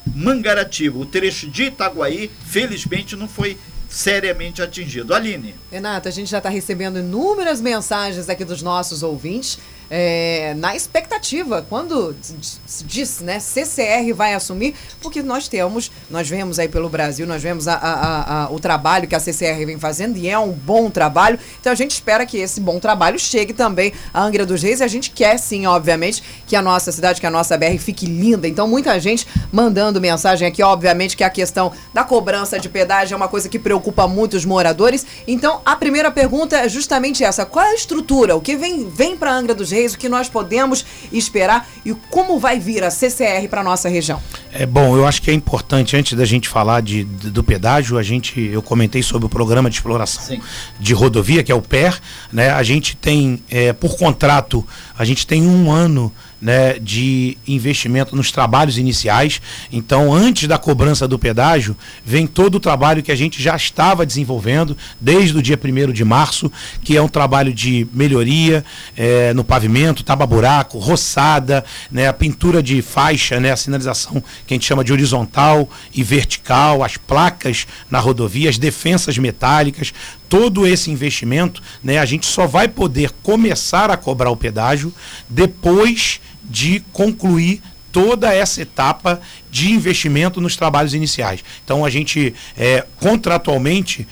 Mangaratiba. 0.05 0.99
O 0.99 1.05
trecho 1.05 1.49
de 1.49 1.63
Itaguaí, 1.63 2.29
felizmente, 2.45 3.15
não 3.15 3.27
foi 3.27 3.57
seriamente 3.89 4.61
atingido. 4.61 5.13
Aline. 5.13 5.55
Renata, 5.71 6.09
a 6.09 6.11
gente 6.11 6.29
já 6.29 6.37
está 6.37 6.49
recebendo 6.49 6.99
inúmeras 6.99 7.61
mensagens 7.61 8.29
aqui 8.29 8.43
dos 8.43 8.61
nossos 8.61 9.01
ouvintes 9.03 9.57
é, 9.89 10.53
na 10.57 10.75
expectativa, 10.75 11.65
quando 11.69 12.15
se 12.21 12.83
diz, 12.83 13.19
né, 13.21 13.39
CCR 13.39 14.13
vai 14.13 14.33
assumir, 14.33 14.75
porque 15.01 15.23
nós 15.23 15.47
temos, 15.47 15.91
nós 16.09 16.27
vemos 16.27 16.59
aí 16.59 16.67
pelo 16.67 16.89
Brasil, 16.89 17.25
nós 17.25 17.41
vemos 17.41 17.67
a, 17.67 17.75
a, 17.75 18.43
a, 18.43 18.51
o 18.51 18.59
trabalho 18.59 19.07
que 19.07 19.15
a 19.15 19.19
CCR 19.19 19.65
vem 19.65 19.79
fazendo 19.79 20.17
e 20.17 20.27
é 20.27 20.37
um 20.37 20.51
bom 20.51 20.89
trabalho, 20.89 21.39
então 21.59 21.71
a 21.71 21.75
gente 21.75 21.91
espera 21.91 22.25
que 22.25 22.37
esse 22.37 22.59
bom 22.59 22.79
trabalho 22.79 23.17
chegue 23.17 23.53
também 23.53 23.93
à 24.13 24.21
Angra 24.21 24.45
dos 24.45 24.61
Reis 24.61 24.81
e 24.81 24.83
a 24.83 24.87
gente 24.87 25.11
quer 25.11 25.37
sim, 25.37 25.65
obviamente, 25.65 26.21
que 26.45 26.55
a 26.55 26.61
nossa 26.61 26.91
cidade, 26.91 27.21
que 27.21 27.27
a 27.27 27.31
nossa 27.31 27.57
BR 27.57 27.77
fique 27.79 28.05
linda, 28.05 28.47
então 28.47 28.67
muita 28.67 28.99
gente 28.99 29.25
mandando 29.51 30.01
mensagem 30.01 30.47
aqui, 30.47 30.61
obviamente 30.61 31.15
que 31.15 31.23
a 31.23 31.29
questão 31.29 31.71
da 31.93 32.03
cobrança 32.03 32.59
de 32.59 32.67
pedágio 32.67 33.13
é 33.13 33.17
uma 33.17 33.27
coisa 33.27 33.47
que 33.47 33.57
preocupa 33.57 34.07
muito 34.07 34.35
os 34.35 34.43
moradores, 34.43 35.05
então 35.25 35.61
a 35.65 35.75
primeira 35.75 36.11
pergunta 36.11 36.57
é 36.57 36.67
justamente 36.69 37.23
essa, 37.23 37.45
qual 37.45 37.65
é 37.65 37.69
a 37.69 37.75
estrutura, 37.75 38.35
o 38.35 38.41
que 38.41 38.55
vem, 38.57 38.89
vem 38.89 39.15
para 39.15 39.31
Angra 39.31 39.55
dos 39.55 39.71
Reis 39.71 39.76
Reis, 39.77 39.93
o 39.93 39.97
que 39.97 40.09
nós 40.09 40.27
podemos 40.27 40.85
esperar 41.11 41.67
e 41.85 41.93
como 42.09 42.39
vai 42.39 42.59
vir 42.59 42.83
a 42.83 42.89
CCR 42.89 43.47
para 43.49 43.63
nossa 43.63 43.87
região? 43.87 44.21
É 44.51 44.65
bom, 44.65 44.97
eu 44.97 45.05
acho 45.05 45.21
que 45.21 45.29
é 45.29 45.33
importante 45.33 45.95
antes 45.95 46.13
da 46.13 46.25
gente 46.25 46.49
falar 46.49 46.81
de, 46.81 47.03
de, 47.03 47.29
do 47.29 47.43
pedágio, 47.43 47.97
a 47.97 48.03
gente 48.03 48.39
eu 48.39 48.61
comentei 48.61 49.03
sobre 49.03 49.25
o 49.25 49.29
programa 49.29 49.69
de 49.69 49.75
exploração 49.75 50.23
Sim. 50.23 50.41
de 50.79 50.93
rodovia 50.93 51.43
que 51.43 51.51
é 51.51 51.55
o 51.55 51.61
PER, 51.61 51.99
né? 52.31 52.49
A 52.49 52.63
gente 52.63 52.95
tem 52.97 53.43
é, 53.49 53.71
por 53.71 53.97
contrato 53.97 54.65
a 54.97 55.05
gente 55.05 55.27
tem 55.27 55.45
um 55.45 55.71
ano 55.71 56.11
né, 56.41 56.77
de 56.79 57.37
investimento 57.47 58.15
nos 58.15 58.31
trabalhos 58.31 58.77
iniciais. 58.77 59.41
Então, 59.71 60.13
antes 60.13 60.47
da 60.47 60.57
cobrança 60.57 61.07
do 61.07 61.17
pedágio, 61.17 61.75
vem 62.05 62.27
todo 62.27 62.55
o 62.55 62.59
trabalho 62.59 63.01
que 63.01 63.11
a 63.11 63.15
gente 63.15 63.41
já 63.41 63.55
estava 63.55 64.05
desenvolvendo 64.05 64.77
desde 64.99 65.37
o 65.37 65.41
dia 65.41 65.59
1 65.61 65.91
de 65.91 66.05
março, 66.05 66.51
que 66.81 66.95
é 66.95 67.01
um 67.01 67.07
trabalho 67.07 67.53
de 67.53 67.87
melhoria 67.91 68.63
é, 68.95 69.33
no 69.33 69.43
pavimento, 69.43 70.03
taba-buraco, 70.03 70.77
roçada, 70.77 71.65
né, 71.91 72.07
a 72.07 72.13
pintura 72.13 72.61
de 72.61 72.81
faixa, 72.81 73.39
né, 73.39 73.51
a 73.51 73.57
sinalização 73.57 74.23
que 74.45 74.53
a 74.53 74.55
gente 74.55 74.65
chama 74.65 74.83
de 74.83 74.93
horizontal 74.93 75.69
e 75.93 76.03
vertical, 76.03 76.83
as 76.83 76.97
placas 76.97 77.65
na 77.89 77.99
rodovia, 77.99 78.49
as 78.49 78.57
defensas 78.57 79.17
metálicas, 79.17 79.93
todo 80.29 80.67
esse 80.67 80.91
investimento, 80.91 81.61
né, 81.83 81.97
a 81.97 82.05
gente 82.05 82.25
só 82.25 82.45
vai 82.45 82.67
poder 82.67 83.11
começar 83.23 83.89
a 83.89 83.97
cobrar 83.97 84.29
o 84.29 84.37
pedágio 84.37 84.93
depois 85.29 86.19
de 86.49 86.83
concluir 86.91 87.61
toda 87.91 88.33
essa 88.33 88.61
etapa 88.61 89.19
de 89.49 89.71
investimento 89.71 90.39
nos 90.39 90.55
trabalhos 90.55 90.93
iniciais. 90.93 91.43
Então 91.63 91.83
a 91.83 91.89
gente 91.89 92.33
é, 92.55 92.85
contratualmente 92.99 94.07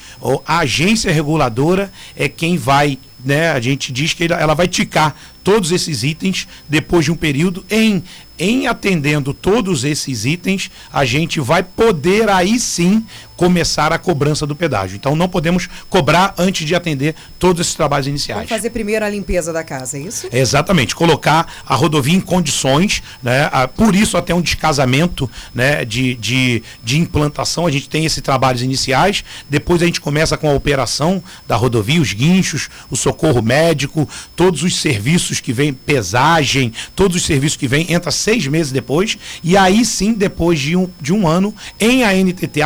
a 0.46 0.60
agência 0.60 1.12
reguladora 1.12 1.92
é 2.15 2.27
quem 2.27 2.58
vai, 2.58 2.98
né? 3.24 3.51
A 3.51 3.60
gente 3.60 3.92
diz 3.92 4.13
que 4.13 4.24
ela 4.24 4.54
vai 4.54 4.68
ticar 4.68 5.15
todos 5.44 5.72
esses 5.72 6.04
itens 6.04 6.48
depois 6.68 7.06
de 7.06 7.12
um 7.12 7.15
período 7.15 7.63
em 7.70 8.04
em 8.38 8.68
atendendo 8.68 9.34
todos 9.34 9.86
esses 9.86 10.25
itens, 10.25 10.70
a 10.92 11.06
gente 11.06 11.39
vai 11.39 11.63
poder 11.63 12.27
aí 12.27 12.60
sim 12.60 13.06
começar 13.36 13.92
a 13.92 13.98
cobrança 13.98 14.46
do 14.46 14.56
pedágio. 14.56 14.96
Então 14.96 15.15
não 15.15 15.27
podemos 15.27 15.68
cobrar 15.89 16.34
antes 16.38 16.65
de 16.65 16.75
atender 16.75 17.15
todos 17.38 17.62
esses 17.62 17.74
trabalhos 17.74 18.08
iniciais. 18.08 18.39
Vamos 18.39 18.50
fazer 18.50 18.70
primeiro 18.70 19.06
a 19.06 19.10
limpeza 19.10 19.51
da 19.51 19.63
casa, 19.63 19.98
é 19.98 20.01
isso? 20.01 20.27
É 20.32 20.39
exatamente, 20.39 20.96
colocar 20.96 21.48
a 21.65 21.75
rodovia 21.75 22.15
em 22.15 22.22
condições, 22.22 23.04
né? 23.22 23.50
por 23.75 23.96
isso 23.96 24.18
até 24.18 24.34
um 24.34 24.42
descasamento 24.42 25.30
né? 25.54 25.84
de, 25.86 26.15
de, 26.15 26.63
de 26.84 27.00
implantação, 27.00 27.65
a 27.65 27.72
gente 27.72 27.89
tem 27.89 28.06
esses 28.06 28.22
trabalhos 28.22 28.62
iniciais, 28.62 29.24
depois 29.50 29.82
a 29.82 29.86
gente 29.86 30.01
começa 30.01 30.38
com 30.38 30.50
a 30.50 30.54
operação 30.54 31.22
da 31.48 31.56
rodovia, 31.56 32.01
os 32.01 32.13
guinchos, 32.13 32.70
o 32.89 32.96
socorro 32.96 33.42
médico, 33.42 34.08
todos 34.36 34.63
os 34.63 34.77
serviços 34.77 35.39
que 35.39 35.54
vêm, 35.54 35.74
pesagem, 35.74 36.74
todos 36.96 37.18
os 37.18 37.25
serviços 37.25 37.58
que 37.58 37.68
vêm, 37.68 37.92
entra 37.92 38.12
seis 38.12 38.48
meses 38.48 38.72
depois, 38.72 39.18
e 39.44 39.58
aí 39.58 39.84
sim, 39.86 40.13
depois 40.13 40.60
de 40.60 40.75
um, 40.75 40.89
de 41.00 41.13
um 41.13 41.27
ano, 41.27 41.54
em 41.80 42.04
a 42.04 42.13
NTT 42.13 42.62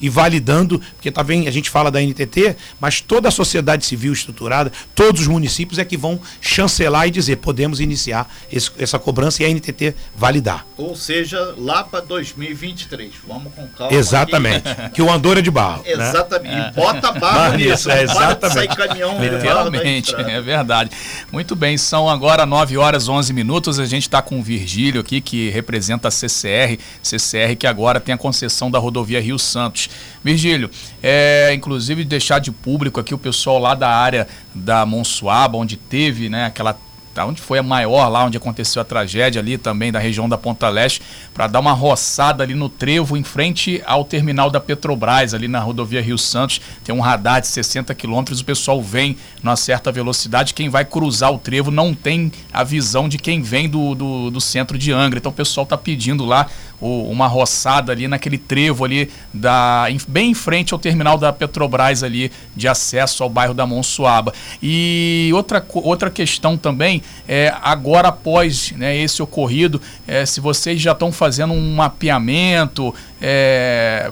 e 0.00 0.08
validando, 0.08 0.80
porque 0.94 1.10
tá 1.10 1.22
bem, 1.22 1.48
a 1.48 1.50
gente 1.50 1.70
fala 1.70 1.90
da 1.90 2.00
NTT, 2.00 2.56
mas 2.80 3.00
toda 3.00 3.28
a 3.28 3.30
sociedade 3.30 3.84
civil 3.84 4.12
estruturada, 4.12 4.72
todos 4.94 5.22
os 5.22 5.26
municípios 5.26 5.78
é 5.78 5.84
que 5.84 5.96
vão 5.96 6.20
chancelar 6.40 7.06
e 7.08 7.10
dizer, 7.10 7.36
podemos 7.36 7.80
iniciar 7.80 8.30
esse, 8.50 8.70
essa 8.78 8.98
cobrança 8.98 9.42
e 9.42 9.46
a 9.46 9.48
NTT 9.48 9.94
validar. 10.16 10.66
Ou 10.76 10.94
seja, 10.94 11.54
lá 11.56 11.82
para 11.84 12.00
2023. 12.00 13.12
Vamos 13.26 13.52
com 13.54 13.66
calma. 13.68 13.94
Exatamente. 13.94 14.68
Aqui. 14.68 14.86
Que 14.96 15.02
o 15.02 15.10
Andor 15.10 15.36
é 15.36 15.42
de 15.42 15.50
barro. 15.50 15.82
Né? 15.82 15.92
Exatamente. 15.92 16.54
Né? 16.54 16.72
E 16.72 16.80
bota 16.80 17.12
barro 17.12 17.56
nisso. 17.56 17.90
É, 17.90 18.02
exatamente. 18.02 18.74
caminhão 18.76 19.18
Literalmente, 19.20 20.14
é 20.14 20.40
verdade. 20.40 20.90
Muito 21.30 21.54
bem, 21.54 21.76
são 21.76 22.08
agora 22.08 22.46
9 22.46 22.78
horas 22.78 23.08
11 23.08 23.32
minutos. 23.32 23.78
A 23.78 23.84
gente 23.84 24.04
está 24.04 24.22
com 24.22 24.38
o 24.38 24.42
Virgílio 24.42 25.00
aqui, 25.00 25.20
que 25.20 25.50
representa 25.50 26.08
a 26.08 26.10
CCR. 26.10 26.78
CCR 27.02 27.56
que 27.58 27.66
agora 27.66 28.00
tem 28.00 28.14
a 28.14 28.18
concessão 28.18 28.70
da 28.70 28.78
rodovia 28.78 29.20
Rio 29.20 29.38
Santos 29.38 29.65
Santos. 29.66 29.90
Virgílio, 30.22 30.70
é, 31.02 31.52
inclusive 31.54 32.04
deixar 32.04 32.38
de 32.38 32.50
público 32.50 33.00
aqui 33.00 33.14
o 33.14 33.18
pessoal 33.18 33.58
lá 33.58 33.74
da 33.74 33.88
área 33.88 34.26
da 34.54 34.86
Monsuaba, 34.86 35.58
onde 35.58 35.76
teve 35.76 36.28
né, 36.28 36.46
aquela 36.46 36.76
onde 37.24 37.40
foi 37.40 37.58
a 37.58 37.62
maior, 37.62 38.08
lá 38.08 38.26
onde 38.26 38.36
aconteceu 38.36 38.82
a 38.82 38.84
tragédia 38.84 39.40
ali 39.40 39.56
também 39.56 39.90
da 39.90 39.98
região 39.98 40.28
da 40.28 40.36
Ponta 40.36 40.68
Leste, 40.68 41.00
para 41.32 41.46
dar 41.46 41.60
uma 41.60 41.72
roçada 41.72 42.42
ali 42.42 42.54
no 42.54 42.68
trevo 42.68 43.16
em 43.16 43.22
frente 43.22 43.82
ao 43.86 44.04
terminal 44.04 44.50
da 44.50 44.60
Petrobras, 44.60 45.32
ali 45.32 45.48
na 45.48 45.60
rodovia 45.60 46.02
Rio 46.02 46.18
Santos. 46.18 46.60
Tem 46.84 46.94
um 46.94 47.00
radar 47.00 47.40
de 47.40 47.46
60 47.46 47.94
quilômetros, 47.94 48.40
o 48.40 48.44
pessoal 48.44 48.82
vem 48.82 49.16
numa 49.42 49.56
certa 49.56 49.90
velocidade. 49.90 50.52
Quem 50.52 50.68
vai 50.68 50.84
cruzar 50.84 51.32
o 51.32 51.38
trevo 51.38 51.70
não 51.70 51.94
tem 51.94 52.30
a 52.52 52.62
visão 52.62 53.08
de 53.08 53.16
quem 53.16 53.40
vem 53.40 53.66
do, 53.66 53.94
do, 53.94 54.30
do 54.30 54.40
centro 54.40 54.76
de 54.76 54.92
Angra. 54.92 55.18
Então 55.18 55.32
o 55.32 55.34
pessoal 55.34 55.64
está 55.64 55.78
pedindo 55.78 56.22
lá 56.22 56.46
uma 56.80 57.26
roçada 57.26 57.92
ali 57.92 58.06
naquele 58.06 58.38
trevo 58.38 58.84
ali, 58.84 59.10
da, 59.32 59.86
bem 60.06 60.30
em 60.30 60.34
frente 60.34 60.74
ao 60.74 60.78
terminal 60.78 61.16
da 61.16 61.32
Petrobras 61.32 62.02
ali, 62.02 62.30
de 62.54 62.68
acesso 62.68 63.22
ao 63.22 63.30
bairro 63.30 63.54
da 63.54 63.66
Monsuaba. 63.66 64.32
E 64.62 65.30
outra, 65.34 65.64
outra 65.74 66.10
questão 66.10 66.56
também, 66.56 67.02
é, 67.26 67.54
agora 67.62 68.08
após 68.08 68.72
né, 68.72 68.96
esse 68.96 69.22
ocorrido, 69.22 69.80
é, 70.06 70.26
se 70.26 70.40
vocês 70.40 70.80
já 70.80 70.92
estão 70.92 71.10
fazendo 71.10 71.52
um 71.52 71.74
mapeamento 71.74 72.94
é, 73.20 74.10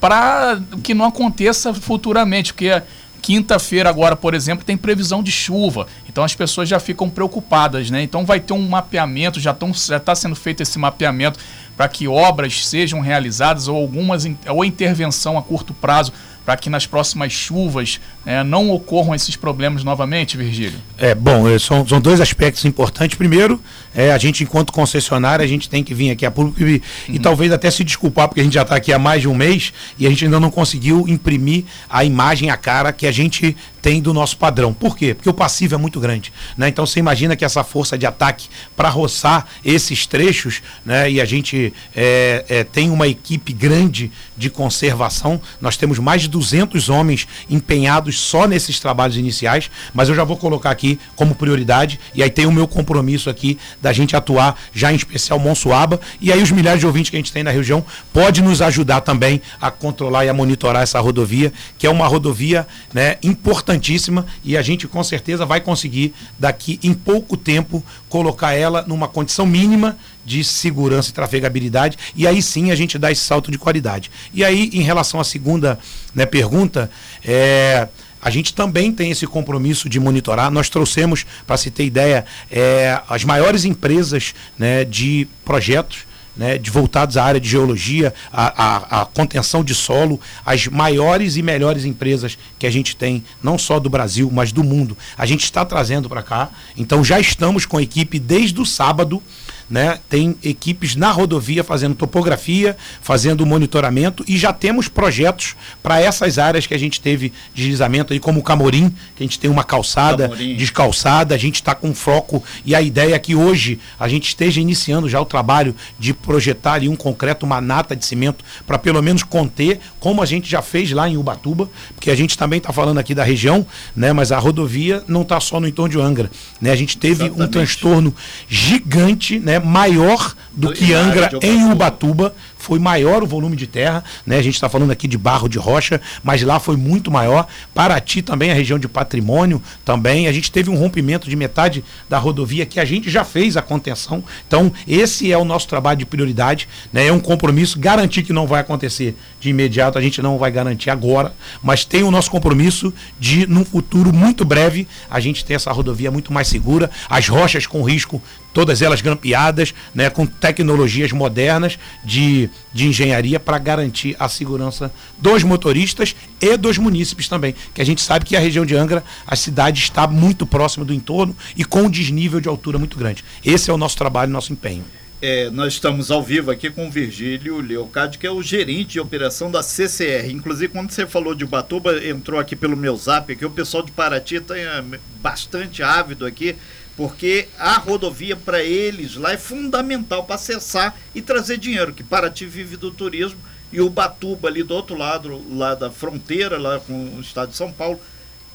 para 0.00 0.60
que 0.82 0.94
não 0.94 1.06
aconteça 1.06 1.72
futuramente, 1.72 2.52
porque 2.52 2.82
quinta-feira 3.24 3.88
agora, 3.88 4.14
por 4.14 4.34
exemplo, 4.34 4.66
tem 4.66 4.76
previsão 4.76 5.22
de 5.22 5.32
chuva. 5.32 5.86
Então 6.06 6.22
as 6.22 6.34
pessoas 6.34 6.68
já 6.68 6.78
ficam 6.78 7.08
preocupadas, 7.08 7.90
né? 7.90 8.02
Então 8.02 8.26
vai 8.26 8.38
ter 8.38 8.52
um 8.52 8.68
mapeamento, 8.68 9.40
já 9.40 9.56
está 9.96 10.14
sendo 10.14 10.36
feito 10.36 10.62
esse 10.62 10.78
mapeamento 10.78 11.38
para 11.76 11.88
que 11.88 12.06
obras 12.06 12.66
sejam 12.66 13.00
realizadas 13.00 13.68
ou 13.68 13.76
algumas 13.76 14.24
ou 14.48 14.64
intervenção 14.64 15.36
a 15.36 15.42
curto 15.42 15.74
prazo 15.74 16.12
para 16.44 16.56
que 16.56 16.68
nas 16.68 16.86
próximas 16.86 17.32
chuvas 17.32 17.98
é, 18.26 18.44
não 18.44 18.70
ocorram 18.70 19.14
esses 19.14 19.34
problemas 19.34 19.82
novamente, 19.82 20.36
Virgílio? 20.36 20.78
É 20.98 21.14
bom, 21.14 21.48
é, 21.48 21.58
são, 21.58 21.86
são 21.88 22.00
dois 22.00 22.20
aspectos 22.20 22.64
importantes. 22.64 23.16
Primeiro, 23.16 23.60
é, 23.94 24.12
a 24.12 24.18
gente, 24.18 24.42
enquanto 24.42 24.72
concessionária, 24.72 25.44
a 25.44 25.48
gente 25.48 25.68
tem 25.68 25.84
que 25.84 25.94
vir 25.94 26.10
aqui 26.10 26.26
a 26.26 26.30
público 26.30 26.60
e, 26.60 26.74
uhum. 26.74 26.80
e 27.08 27.18
talvez 27.18 27.52
até 27.52 27.70
se 27.70 27.84
desculpar, 27.84 28.28
porque 28.28 28.40
a 28.40 28.44
gente 28.44 28.54
já 28.54 28.62
está 28.62 28.76
aqui 28.76 28.92
há 28.92 28.98
mais 28.98 29.22
de 29.22 29.28
um 29.28 29.34
mês 29.34 29.72
e 29.98 30.06
a 30.06 30.10
gente 30.10 30.24
ainda 30.24 30.40
não 30.40 30.50
conseguiu 30.50 31.06
imprimir 31.08 31.64
a 31.88 32.04
imagem, 32.04 32.50
a 32.50 32.56
cara 32.56 32.92
que 32.92 33.06
a 33.06 33.12
gente 33.12 33.56
tem 33.84 34.00
do 34.00 34.14
nosso 34.14 34.38
padrão. 34.38 34.72
Por 34.72 34.96
quê? 34.96 35.12
Porque 35.12 35.28
o 35.28 35.34
passivo 35.34 35.74
é 35.74 35.76
muito 35.76 36.00
grande. 36.00 36.32
Né? 36.56 36.68
Então 36.68 36.86
você 36.86 36.98
imagina 36.98 37.36
que 37.36 37.44
essa 37.44 37.62
força 37.62 37.98
de 37.98 38.06
ataque 38.06 38.48
para 38.74 38.88
roçar 38.88 39.46
esses 39.62 40.06
trechos, 40.06 40.62
né? 40.86 41.10
e 41.10 41.20
a 41.20 41.24
gente 41.26 41.70
é, 41.94 42.46
é, 42.48 42.64
tem 42.64 42.90
uma 42.90 43.06
equipe 43.06 43.52
grande 43.52 44.10
de 44.34 44.48
conservação, 44.48 45.38
nós 45.60 45.76
temos 45.76 45.98
mais 45.98 46.22
de 46.22 46.28
200 46.28 46.88
homens 46.88 47.28
empenhados 47.48 48.18
só 48.18 48.46
nesses 48.46 48.80
trabalhos 48.80 49.18
iniciais, 49.18 49.70
mas 49.92 50.08
eu 50.08 50.14
já 50.14 50.24
vou 50.24 50.38
colocar 50.38 50.70
aqui 50.70 50.98
como 51.14 51.34
prioridade, 51.34 52.00
e 52.14 52.22
aí 52.22 52.30
tem 52.30 52.46
o 52.46 52.52
meu 52.52 52.66
compromisso 52.66 53.28
aqui 53.28 53.58
da 53.84 53.92
gente 53.92 54.16
atuar 54.16 54.58
já 54.72 54.90
em 54.90 54.96
especial 54.96 55.38
Monsuaba, 55.38 56.00
e 56.18 56.32
aí 56.32 56.42
os 56.42 56.50
milhares 56.50 56.80
de 56.80 56.86
ouvintes 56.86 57.10
que 57.10 57.16
a 57.16 57.18
gente 57.18 57.30
tem 57.30 57.42
na 57.42 57.50
região 57.50 57.84
pode 58.14 58.40
nos 58.40 58.62
ajudar 58.62 59.02
também 59.02 59.42
a 59.60 59.70
controlar 59.70 60.24
e 60.24 60.30
a 60.30 60.32
monitorar 60.32 60.82
essa 60.82 60.98
rodovia, 61.00 61.52
que 61.76 61.86
é 61.86 61.90
uma 61.90 62.06
rodovia 62.06 62.66
né, 62.94 63.18
importantíssima. 63.22 64.24
E 64.42 64.56
a 64.56 64.62
gente 64.62 64.88
com 64.88 65.04
certeza 65.04 65.44
vai 65.44 65.60
conseguir 65.60 66.14
daqui 66.38 66.80
em 66.82 66.94
pouco 66.94 67.36
tempo 67.36 67.84
colocar 68.08 68.54
ela 68.54 68.86
numa 68.86 69.06
condição 69.06 69.44
mínima 69.44 69.98
de 70.24 70.42
segurança 70.42 71.10
e 71.10 71.12
trafegabilidade. 71.12 71.98
E 72.16 72.26
aí 72.26 72.40
sim 72.40 72.70
a 72.70 72.74
gente 72.74 72.96
dá 72.96 73.12
esse 73.12 73.20
salto 73.20 73.50
de 73.50 73.58
qualidade. 73.58 74.10
E 74.32 74.42
aí 74.42 74.70
em 74.72 74.80
relação 74.80 75.20
à 75.20 75.24
segunda 75.24 75.78
né, 76.14 76.24
pergunta, 76.24 76.90
é, 77.22 77.86
a 78.24 78.30
gente 78.30 78.54
também 78.54 78.90
tem 78.90 79.10
esse 79.10 79.26
compromisso 79.26 79.86
de 79.86 80.00
monitorar. 80.00 80.50
Nós 80.50 80.70
trouxemos, 80.70 81.26
para 81.46 81.58
se 81.58 81.70
ter 81.70 81.84
ideia, 81.84 82.24
é, 82.50 82.98
as 83.06 83.22
maiores 83.22 83.66
empresas 83.66 84.34
né, 84.58 84.82
de 84.82 85.28
projetos 85.44 86.06
né, 86.34 86.58
de 86.58 86.70
voltados 86.70 87.16
à 87.18 87.24
área 87.24 87.40
de 87.40 87.48
geologia, 87.48 88.12
à, 88.32 89.06
contenção 89.12 89.62
de 89.62 89.74
solo, 89.74 90.18
as 90.44 90.66
maiores 90.66 91.36
e 91.36 91.42
melhores 91.42 91.84
empresas 91.84 92.38
que 92.58 92.66
a 92.66 92.70
gente 92.70 92.96
tem, 92.96 93.22
não 93.42 93.58
só 93.58 93.78
do 93.78 93.90
Brasil, 93.90 94.30
mas 94.32 94.52
do 94.52 94.64
mundo. 94.64 94.96
A 95.16 95.26
gente 95.26 95.44
está 95.44 95.64
trazendo 95.64 96.08
para 96.08 96.22
cá. 96.22 96.50
Então 96.76 97.04
já 97.04 97.20
estamos 97.20 97.66
com 97.66 97.76
a 97.76 97.82
equipe 97.82 98.18
desde 98.18 98.58
o 98.58 98.66
sábado 98.66 99.22
né? 99.68 99.98
Tem 100.08 100.36
equipes 100.42 100.94
na 100.96 101.10
rodovia 101.10 101.64
fazendo 101.64 101.94
topografia, 101.94 102.76
fazendo 103.00 103.46
monitoramento 103.46 104.24
e 104.26 104.36
já 104.36 104.52
temos 104.52 104.88
projetos 104.88 105.56
para 105.82 106.00
essas 106.00 106.38
áreas 106.38 106.66
que 106.66 106.74
a 106.74 106.78
gente 106.78 107.00
teve 107.00 107.32
deslizamento 107.54 108.12
aí, 108.12 108.20
como 108.20 108.40
o 108.40 108.42
Camorim, 108.42 108.90
que 109.16 109.22
a 109.22 109.26
gente 109.26 109.38
tem 109.38 109.50
uma 109.50 109.64
calçada 109.64 110.28
Camorim. 110.28 110.56
descalçada, 110.56 111.34
a 111.34 111.38
gente 111.38 111.56
está 111.56 111.74
com 111.74 111.94
foco 111.94 112.42
e 112.64 112.74
a 112.74 112.82
ideia 112.82 113.14
é 113.14 113.18
que 113.18 113.34
hoje 113.34 113.78
a 113.98 114.08
gente 114.08 114.28
esteja 114.28 114.60
iniciando 114.60 115.08
já 115.08 115.20
o 115.20 115.24
trabalho 115.24 115.74
de 115.98 116.12
projetar 116.12 116.74
ali 116.74 116.88
um 116.88 116.96
concreto, 116.96 117.46
uma 117.46 117.60
nata 117.60 117.96
de 117.96 118.04
cimento, 118.04 118.44
para 118.66 118.78
pelo 118.78 119.02
menos 119.02 119.22
conter, 119.22 119.80
como 119.98 120.22
a 120.22 120.26
gente 120.26 120.50
já 120.50 120.62
fez 120.62 120.90
lá 120.92 121.08
em 121.08 121.16
Ubatuba, 121.16 121.68
porque 121.94 122.10
a 122.10 122.14
gente 122.14 122.36
também 122.36 122.58
está 122.58 122.72
falando 122.72 122.98
aqui 122.98 123.14
da 123.14 123.24
região, 123.24 123.66
né? 123.94 124.12
Mas 124.12 124.32
a 124.32 124.38
rodovia 124.38 125.02
não 125.08 125.22
está 125.22 125.40
só 125.40 125.58
no 125.58 125.66
entorno 125.66 125.92
de 125.92 126.00
Angra, 126.00 126.30
né? 126.60 126.70
A 126.70 126.76
gente 126.76 126.96
teve 126.96 127.24
Exatamente. 127.24 127.42
um 127.42 127.50
transtorno 127.50 128.14
gigante, 128.48 129.38
né? 129.38 129.53
Né, 129.54 129.58
maior 129.58 130.34
do 130.52 130.72
que 130.72 130.92
Angra 130.92 131.30
em 131.42 131.70
Ubatuba. 131.70 132.34
Foi 132.64 132.78
maior 132.78 133.22
o 133.22 133.26
volume 133.26 133.56
de 133.56 133.66
terra, 133.66 134.02
né? 134.26 134.38
A 134.38 134.42
gente 134.42 134.54
está 134.54 134.70
falando 134.70 134.90
aqui 134.90 135.06
de 135.06 135.18
barro 135.18 135.50
de 135.50 135.58
rocha, 135.58 136.00
mas 136.22 136.40
lá 136.40 136.58
foi 136.58 136.78
muito 136.78 137.10
maior. 137.10 137.46
Paraty 137.74 138.22
também, 138.22 138.50
a 138.50 138.54
região 138.54 138.78
de 138.78 138.88
patrimônio 138.88 139.60
também. 139.84 140.28
A 140.28 140.32
gente 140.32 140.50
teve 140.50 140.70
um 140.70 140.74
rompimento 140.74 141.28
de 141.28 141.36
metade 141.36 141.84
da 142.08 142.16
rodovia 142.16 142.64
que 142.64 142.80
a 142.80 142.84
gente 142.86 143.10
já 143.10 143.22
fez 143.22 143.58
a 143.58 143.60
contenção. 143.60 144.24
Então, 144.48 144.72
esse 144.88 145.30
é 145.30 145.36
o 145.36 145.44
nosso 145.44 145.68
trabalho 145.68 145.98
de 145.98 146.06
prioridade, 146.06 146.66
né? 146.90 147.08
É 147.08 147.12
um 147.12 147.20
compromisso, 147.20 147.78
garantir 147.78 148.22
que 148.22 148.32
não 148.32 148.46
vai 148.46 148.62
acontecer 148.62 149.14
de 149.38 149.50
imediato, 149.50 149.98
a 149.98 150.00
gente 150.00 150.22
não 150.22 150.38
vai 150.38 150.50
garantir 150.50 150.88
agora, 150.88 151.34
mas 151.62 151.84
tem 151.84 152.02
o 152.02 152.10
nosso 152.10 152.30
compromisso 152.30 152.94
de, 153.20 153.46
num 153.46 153.62
futuro 153.62 154.10
muito 154.10 154.42
breve, 154.42 154.88
a 155.10 155.20
gente 155.20 155.44
ter 155.44 155.52
essa 155.52 155.70
rodovia 155.70 156.10
muito 156.10 156.32
mais 156.32 156.48
segura, 156.48 156.90
as 157.10 157.28
rochas 157.28 157.66
com 157.66 157.82
risco 157.82 158.22
todas 158.54 158.80
elas 158.80 159.02
grampeadas, 159.02 159.74
né, 159.92 160.08
com 160.08 160.24
tecnologias 160.24 161.10
modernas 161.10 161.76
de, 162.04 162.48
de 162.72 162.86
engenharia 162.86 163.38
para 163.38 163.58
garantir 163.58 164.16
a 164.18 164.28
segurança 164.28 164.92
dos 165.18 165.42
motoristas 165.42 166.16
e 166.40 166.56
dos 166.56 166.78
munícipes 166.78 167.28
também, 167.28 167.54
que 167.72 167.80
a 167.80 167.86
gente 167.86 168.02
sabe 168.02 168.24
que 168.24 168.36
a 168.36 168.40
região 168.40 168.66
de 168.66 168.74
Angra, 168.76 169.04
a 169.26 169.36
cidade 169.36 169.80
está 169.80 170.06
muito 170.06 170.46
próxima 170.46 170.84
do 170.84 170.92
entorno 170.92 171.36
e 171.56 171.64
com 171.64 171.82
um 171.82 171.90
desnível 171.90 172.40
de 172.40 172.48
altura 172.48 172.78
muito 172.78 172.98
grande. 172.98 173.24
Esse 173.44 173.70
é 173.70 173.72
o 173.72 173.78
nosso 173.78 173.96
trabalho, 173.96 174.30
nosso 174.30 174.52
empenho. 174.52 174.84
É, 175.22 175.48
nós 175.48 175.72
estamos 175.72 176.10
ao 176.10 176.22
vivo 176.22 176.50
aqui 176.50 176.68
com 176.68 176.86
o 176.86 176.90
Virgílio 176.90 177.58
Leocádio, 177.58 178.20
que 178.20 178.26
é 178.26 178.30
o 178.30 178.42
gerente 178.42 178.92
de 178.92 179.00
operação 179.00 179.50
da 179.50 179.62
CCR. 179.62 180.30
Inclusive, 180.30 180.70
quando 180.70 180.90
você 180.90 181.06
falou 181.06 181.34
de 181.34 181.46
Batuba, 181.46 182.04
entrou 182.06 182.38
aqui 182.38 182.54
pelo 182.54 182.76
meu 182.76 182.94
zap, 182.94 183.32
aqui 183.32 183.46
o 183.46 183.50
pessoal 183.50 183.82
de 183.82 183.90
Paraty 183.90 184.34
está 184.34 184.58
é, 184.58 184.84
bastante 185.22 185.82
ávido 185.82 186.26
aqui 186.26 186.54
porque 186.96 187.48
a 187.58 187.78
rodovia 187.78 188.36
para 188.36 188.62
eles 188.62 189.16
lá 189.16 189.32
é 189.32 189.36
fundamental 189.36 190.24
para 190.24 190.36
acessar 190.36 190.94
e 191.14 191.20
trazer 191.20 191.58
dinheiro, 191.58 191.92
que 191.92 192.02
Paraty 192.02 192.46
vive 192.46 192.76
do 192.76 192.90
turismo 192.90 193.38
e 193.72 193.80
o 193.80 193.90
Batuba 193.90 194.48
ali 194.48 194.62
do 194.62 194.74
outro 194.74 194.96
lado, 194.96 195.42
lá 195.50 195.74
da 195.74 195.90
fronteira, 195.90 196.58
lá 196.58 196.78
com 196.78 197.16
o 197.16 197.20
estado 197.20 197.50
de 197.50 197.56
São 197.56 197.72
Paulo, 197.72 197.98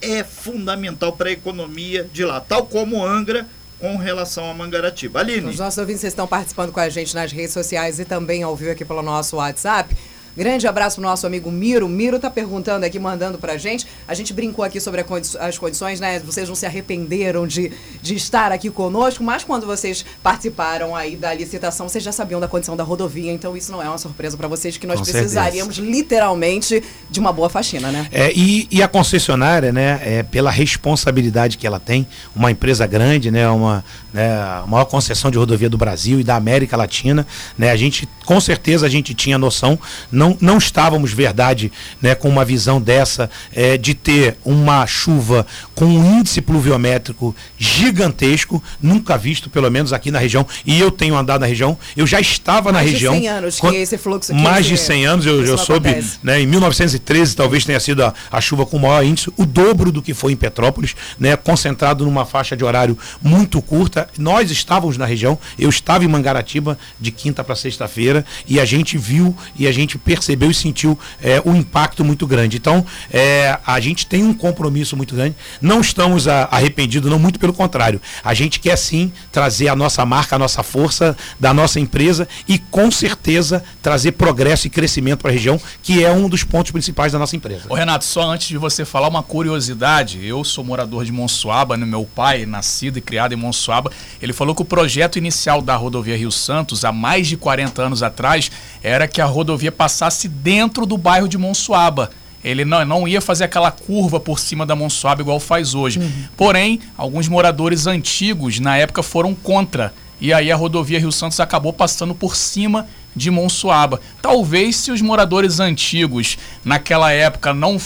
é 0.01 0.23
fundamental 0.23 1.11
para 1.11 1.29
a 1.29 1.33
economia 1.33 2.09
de 2.13 2.23
lá, 2.23 2.39
tal 2.39 2.65
como 2.65 3.05
Angra 3.05 3.45
com 3.79 3.97
relação 3.97 4.49
a 4.49 4.53
Mangaratiba. 4.53 5.19
Aline. 5.19 5.49
Os 5.49 5.59
nossos 5.59 5.77
ouvintes 5.77 6.03
estão 6.03 6.27
participando 6.27 6.71
com 6.71 6.79
a 6.79 6.89
gente 6.89 7.15
nas 7.15 7.31
redes 7.31 7.53
sociais 7.53 7.99
e 7.99 8.05
também 8.05 8.43
ao 8.43 8.55
vivo 8.55 8.71
aqui 8.71 8.85
pelo 8.85 9.01
nosso 9.01 9.37
WhatsApp. 9.37 9.95
Grande 10.35 10.67
abraço 10.67 10.97
pro 10.97 11.03
nosso 11.03 11.25
amigo 11.25 11.51
Miro. 11.51 11.87
Miro 11.87 12.19
tá 12.19 12.29
perguntando 12.29 12.85
aqui, 12.85 12.99
mandando 12.99 13.37
pra 13.37 13.57
gente. 13.57 13.85
A 14.07 14.13
gente 14.13 14.33
brincou 14.33 14.63
aqui 14.63 14.79
sobre 14.79 15.05
as 15.39 15.57
condições, 15.57 15.99
né? 15.99 16.19
Vocês 16.19 16.47
não 16.47 16.55
se 16.55 16.65
arrependeram 16.65 17.47
de, 17.47 17.71
de 18.01 18.15
estar 18.15 18.51
aqui 18.51 18.69
conosco, 18.69 19.23
mas 19.23 19.43
quando 19.43 19.65
vocês 19.65 20.05
participaram 20.21 20.95
aí 20.95 21.15
da 21.15 21.33
licitação, 21.33 21.89
vocês 21.89 22.03
já 22.03 22.11
sabiam 22.11 22.39
da 22.39 22.47
condição 22.47 22.75
da 22.75 22.83
rodovia, 22.83 23.31
então 23.31 23.55
isso 23.55 23.71
não 23.71 23.81
é 23.81 23.87
uma 23.87 23.97
surpresa 23.97 24.37
para 24.37 24.47
vocês, 24.47 24.77
que 24.77 24.87
nós 24.87 24.99
Com 24.99 25.05
precisaríamos 25.05 25.75
certeza. 25.75 25.97
literalmente 25.97 26.83
de 27.09 27.19
uma 27.19 27.31
boa 27.31 27.49
faxina, 27.49 27.91
né? 27.91 28.07
É, 28.11 28.31
e, 28.33 28.67
e 28.71 28.81
a 28.81 28.87
concessionária, 28.87 29.71
né, 29.71 29.99
é, 30.03 30.23
pela 30.23 30.51
responsabilidade 30.51 31.57
que 31.57 31.65
ela 31.65 31.79
tem, 31.79 32.07
uma 32.35 32.51
empresa 32.51 32.85
grande, 32.85 33.31
né, 33.31 33.47
uma, 33.49 33.83
né, 34.13 34.31
a 34.31 34.65
maior 34.67 34.85
concessão 34.85 35.31
de 35.31 35.37
rodovia 35.37 35.69
do 35.69 35.77
Brasil 35.77 36.19
e 36.19 36.23
da 36.23 36.35
América 36.35 36.75
Latina, 36.77 37.25
né, 37.57 37.71
a 37.71 37.75
gente, 37.75 38.07
com 38.25 38.39
certeza 38.39 38.85
a 38.85 38.89
gente 38.89 39.13
tinha 39.13 39.37
noção, 39.37 39.79
não 40.11 40.28
não, 40.29 40.37
não 40.39 40.57
estávamos, 40.57 41.11
verdade, 41.11 41.71
né, 42.01 42.13
com 42.15 42.29
uma 42.29 42.45
visão 42.45 42.81
dessa 42.81 43.29
é, 43.53 43.77
de 43.77 43.93
ter 43.93 44.37
uma 44.43 44.85
chuva 44.85 45.45
com 45.73 45.85
um 45.85 46.19
índice 46.19 46.41
pluviométrico 46.41 47.35
gigantesco, 47.57 48.61
nunca 48.81 49.17
visto, 49.17 49.49
pelo 49.49 49.69
menos 49.69 49.93
aqui 49.93 50.11
na 50.11 50.19
região, 50.19 50.45
e 50.65 50.79
eu 50.79 50.91
tenho 50.91 51.15
andado 51.15 51.41
na 51.41 51.47
região, 51.47 51.77
eu 51.95 52.05
já 52.05 52.19
estava 52.19 52.71
mais 52.71 52.85
na 52.85 52.91
região. 52.91 53.13
Mais 53.13 53.21
de 53.21 53.27
100 53.27 53.37
anos 53.37 53.59
que 53.59 53.75
esse 53.75 53.97
fluxo 53.97 54.31
aqui 54.31 54.41
Mais 54.41 54.65
de 54.65 54.77
100 54.77 55.05
anos, 55.05 55.25
eu, 55.25 55.45
eu 55.45 55.57
soube, 55.57 56.03
né, 56.21 56.41
em 56.41 56.47
1913 56.47 57.35
talvez 57.35 57.65
tenha 57.65 57.79
sido 57.79 58.03
a, 58.03 58.13
a 58.31 58.41
chuva 58.41 58.65
com 58.65 58.77
o 58.77 58.79
maior 58.79 59.03
índice, 59.03 59.31
o 59.37 59.45
dobro 59.45 59.91
do 59.91 60.01
que 60.01 60.13
foi 60.13 60.33
em 60.33 60.35
Petrópolis, 60.35 60.95
né, 61.17 61.35
concentrado 61.35 62.05
numa 62.05 62.25
faixa 62.25 62.55
de 62.55 62.63
horário 62.63 62.97
muito 63.21 63.61
curta. 63.61 64.07
Nós 64.17 64.51
estávamos 64.51 64.97
na 64.97 65.05
região, 65.05 65.37
eu 65.57 65.69
estava 65.69 66.03
em 66.03 66.07
Mangaratiba 66.07 66.77
de 66.99 67.11
quinta 67.11 67.43
para 67.43 67.55
sexta-feira, 67.55 68.25
e 68.47 68.59
a 68.59 68.65
gente 68.65 68.97
viu 68.97 69.35
e 69.57 69.67
a 69.67 69.71
gente 69.71 69.97
percebeu 70.09 70.49
e 70.49 70.55
sentiu 70.55 70.97
é, 71.21 71.39
um 71.45 71.55
impacto 71.55 72.03
muito 72.03 72.25
grande. 72.25 72.57
Então, 72.57 72.83
é, 73.11 73.59
a 73.63 73.79
gente 73.79 74.07
tem 74.07 74.23
um 74.23 74.33
compromisso 74.33 74.97
muito 74.97 75.13
grande. 75.13 75.35
Não 75.61 75.81
estamos 75.81 76.27
arrependidos, 76.27 77.11
não, 77.11 77.19
muito 77.19 77.39
pelo 77.39 77.53
contrário. 77.53 78.01
A 78.23 78.33
gente 78.33 78.59
quer 78.59 78.75
sim 78.75 79.13
trazer 79.31 79.67
a 79.67 79.75
nossa 79.75 80.03
marca, 80.07 80.35
a 80.35 80.39
nossa 80.39 80.63
força 80.63 81.15
da 81.39 81.53
nossa 81.53 81.79
empresa 81.79 82.27
e 82.47 82.57
com 82.57 82.89
certeza 82.89 83.63
trazer 83.83 84.13
progresso 84.13 84.65
e 84.65 84.69
crescimento 84.71 85.19
para 85.19 85.29
a 85.29 85.33
região, 85.33 85.61
que 85.83 86.03
é 86.03 86.11
um 86.11 86.27
dos 86.27 86.43
pontos 86.43 86.71
principais 86.71 87.11
da 87.11 87.19
nossa 87.19 87.35
empresa. 87.35 87.65
Ô 87.69 87.75
Renato, 87.75 88.03
só 88.03 88.23
antes 88.31 88.47
de 88.47 88.57
você 88.57 88.83
falar 88.83 89.09
uma 89.09 89.21
curiosidade, 89.21 90.25
eu 90.25 90.43
sou 90.43 90.63
morador 90.63 91.05
de 91.05 91.11
Monsuaba, 91.11 91.77
né? 91.77 91.85
meu 91.85 92.03
pai, 92.03 92.47
nascido 92.47 92.97
e 92.97 93.01
criado 93.01 93.33
em 93.33 93.37
Monsuaba, 93.37 93.91
ele 94.19 94.33
falou 94.33 94.55
que 94.55 94.63
o 94.63 94.65
projeto 94.65 95.19
inicial 95.19 95.61
da 95.61 95.75
rodovia 95.75 96.17
Rio 96.17 96.31
Santos, 96.31 96.83
há 96.83 96.91
mais 96.91 97.27
de 97.27 97.37
40 97.37 97.79
anos 97.83 98.01
atrás, 98.01 98.51
era 98.81 99.07
que 99.07 99.21
a 99.21 99.25
rodovia 99.25 99.71
passasse 99.71 99.98
passasse 99.99 100.29
dentro 100.29 100.85
do 100.85 100.97
bairro 100.97 101.27
de 101.27 101.37
Monsuaba. 101.37 102.09
Ele 102.41 102.63
não, 102.63 102.85
não 102.85 103.07
ia 103.07 103.19
fazer 103.19 103.43
aquela 103.43 103.69
curva 103.69 104.17
por 104.17 104.39
cima 104.39 104.65
da 104.65 104.73
Monsuaba 104.73 105.21
igual 105.21 105.41
faz 105.41 105.75
hoje. 105.75 105.99
Uhum. 105.99 106.11
Porém, 106.37 106.79
alguns 106.97 107.27
moradores 107.27 107.85
antigos 107.85 108.61
na 108.61 108.77
época 108.77 109.03
foram 109.03 109.35
contra. 109.35 109.93
E 110.21 110.31
aí 110.31 110.49
a 110.49 110.55
rodovia 110.55 110.99
Rio 110.99 111.11
Santos 111.11 111.39
acabou 111.41 111.73
passando 111.73 112.15
por 112.15 112.35
cima 112.37 112.87
de 113.13 113.29
Monsuaba. 113.29 113.99
Talvez 114.21 114.77
se 114.77 114.91
os 114.91 115.01
moradores 115.01 115.59
antigos 115.59 116.37
naquela 116.63 117.11
época 117.11 117.53
não 117.53 117.77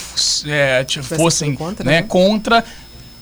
é, 0.45 0.85
fossem 1.01 1.55
contra, 1.55 1.83
né, 1.83 2.01
né? 2.01 2.07
contra 2.07 2.63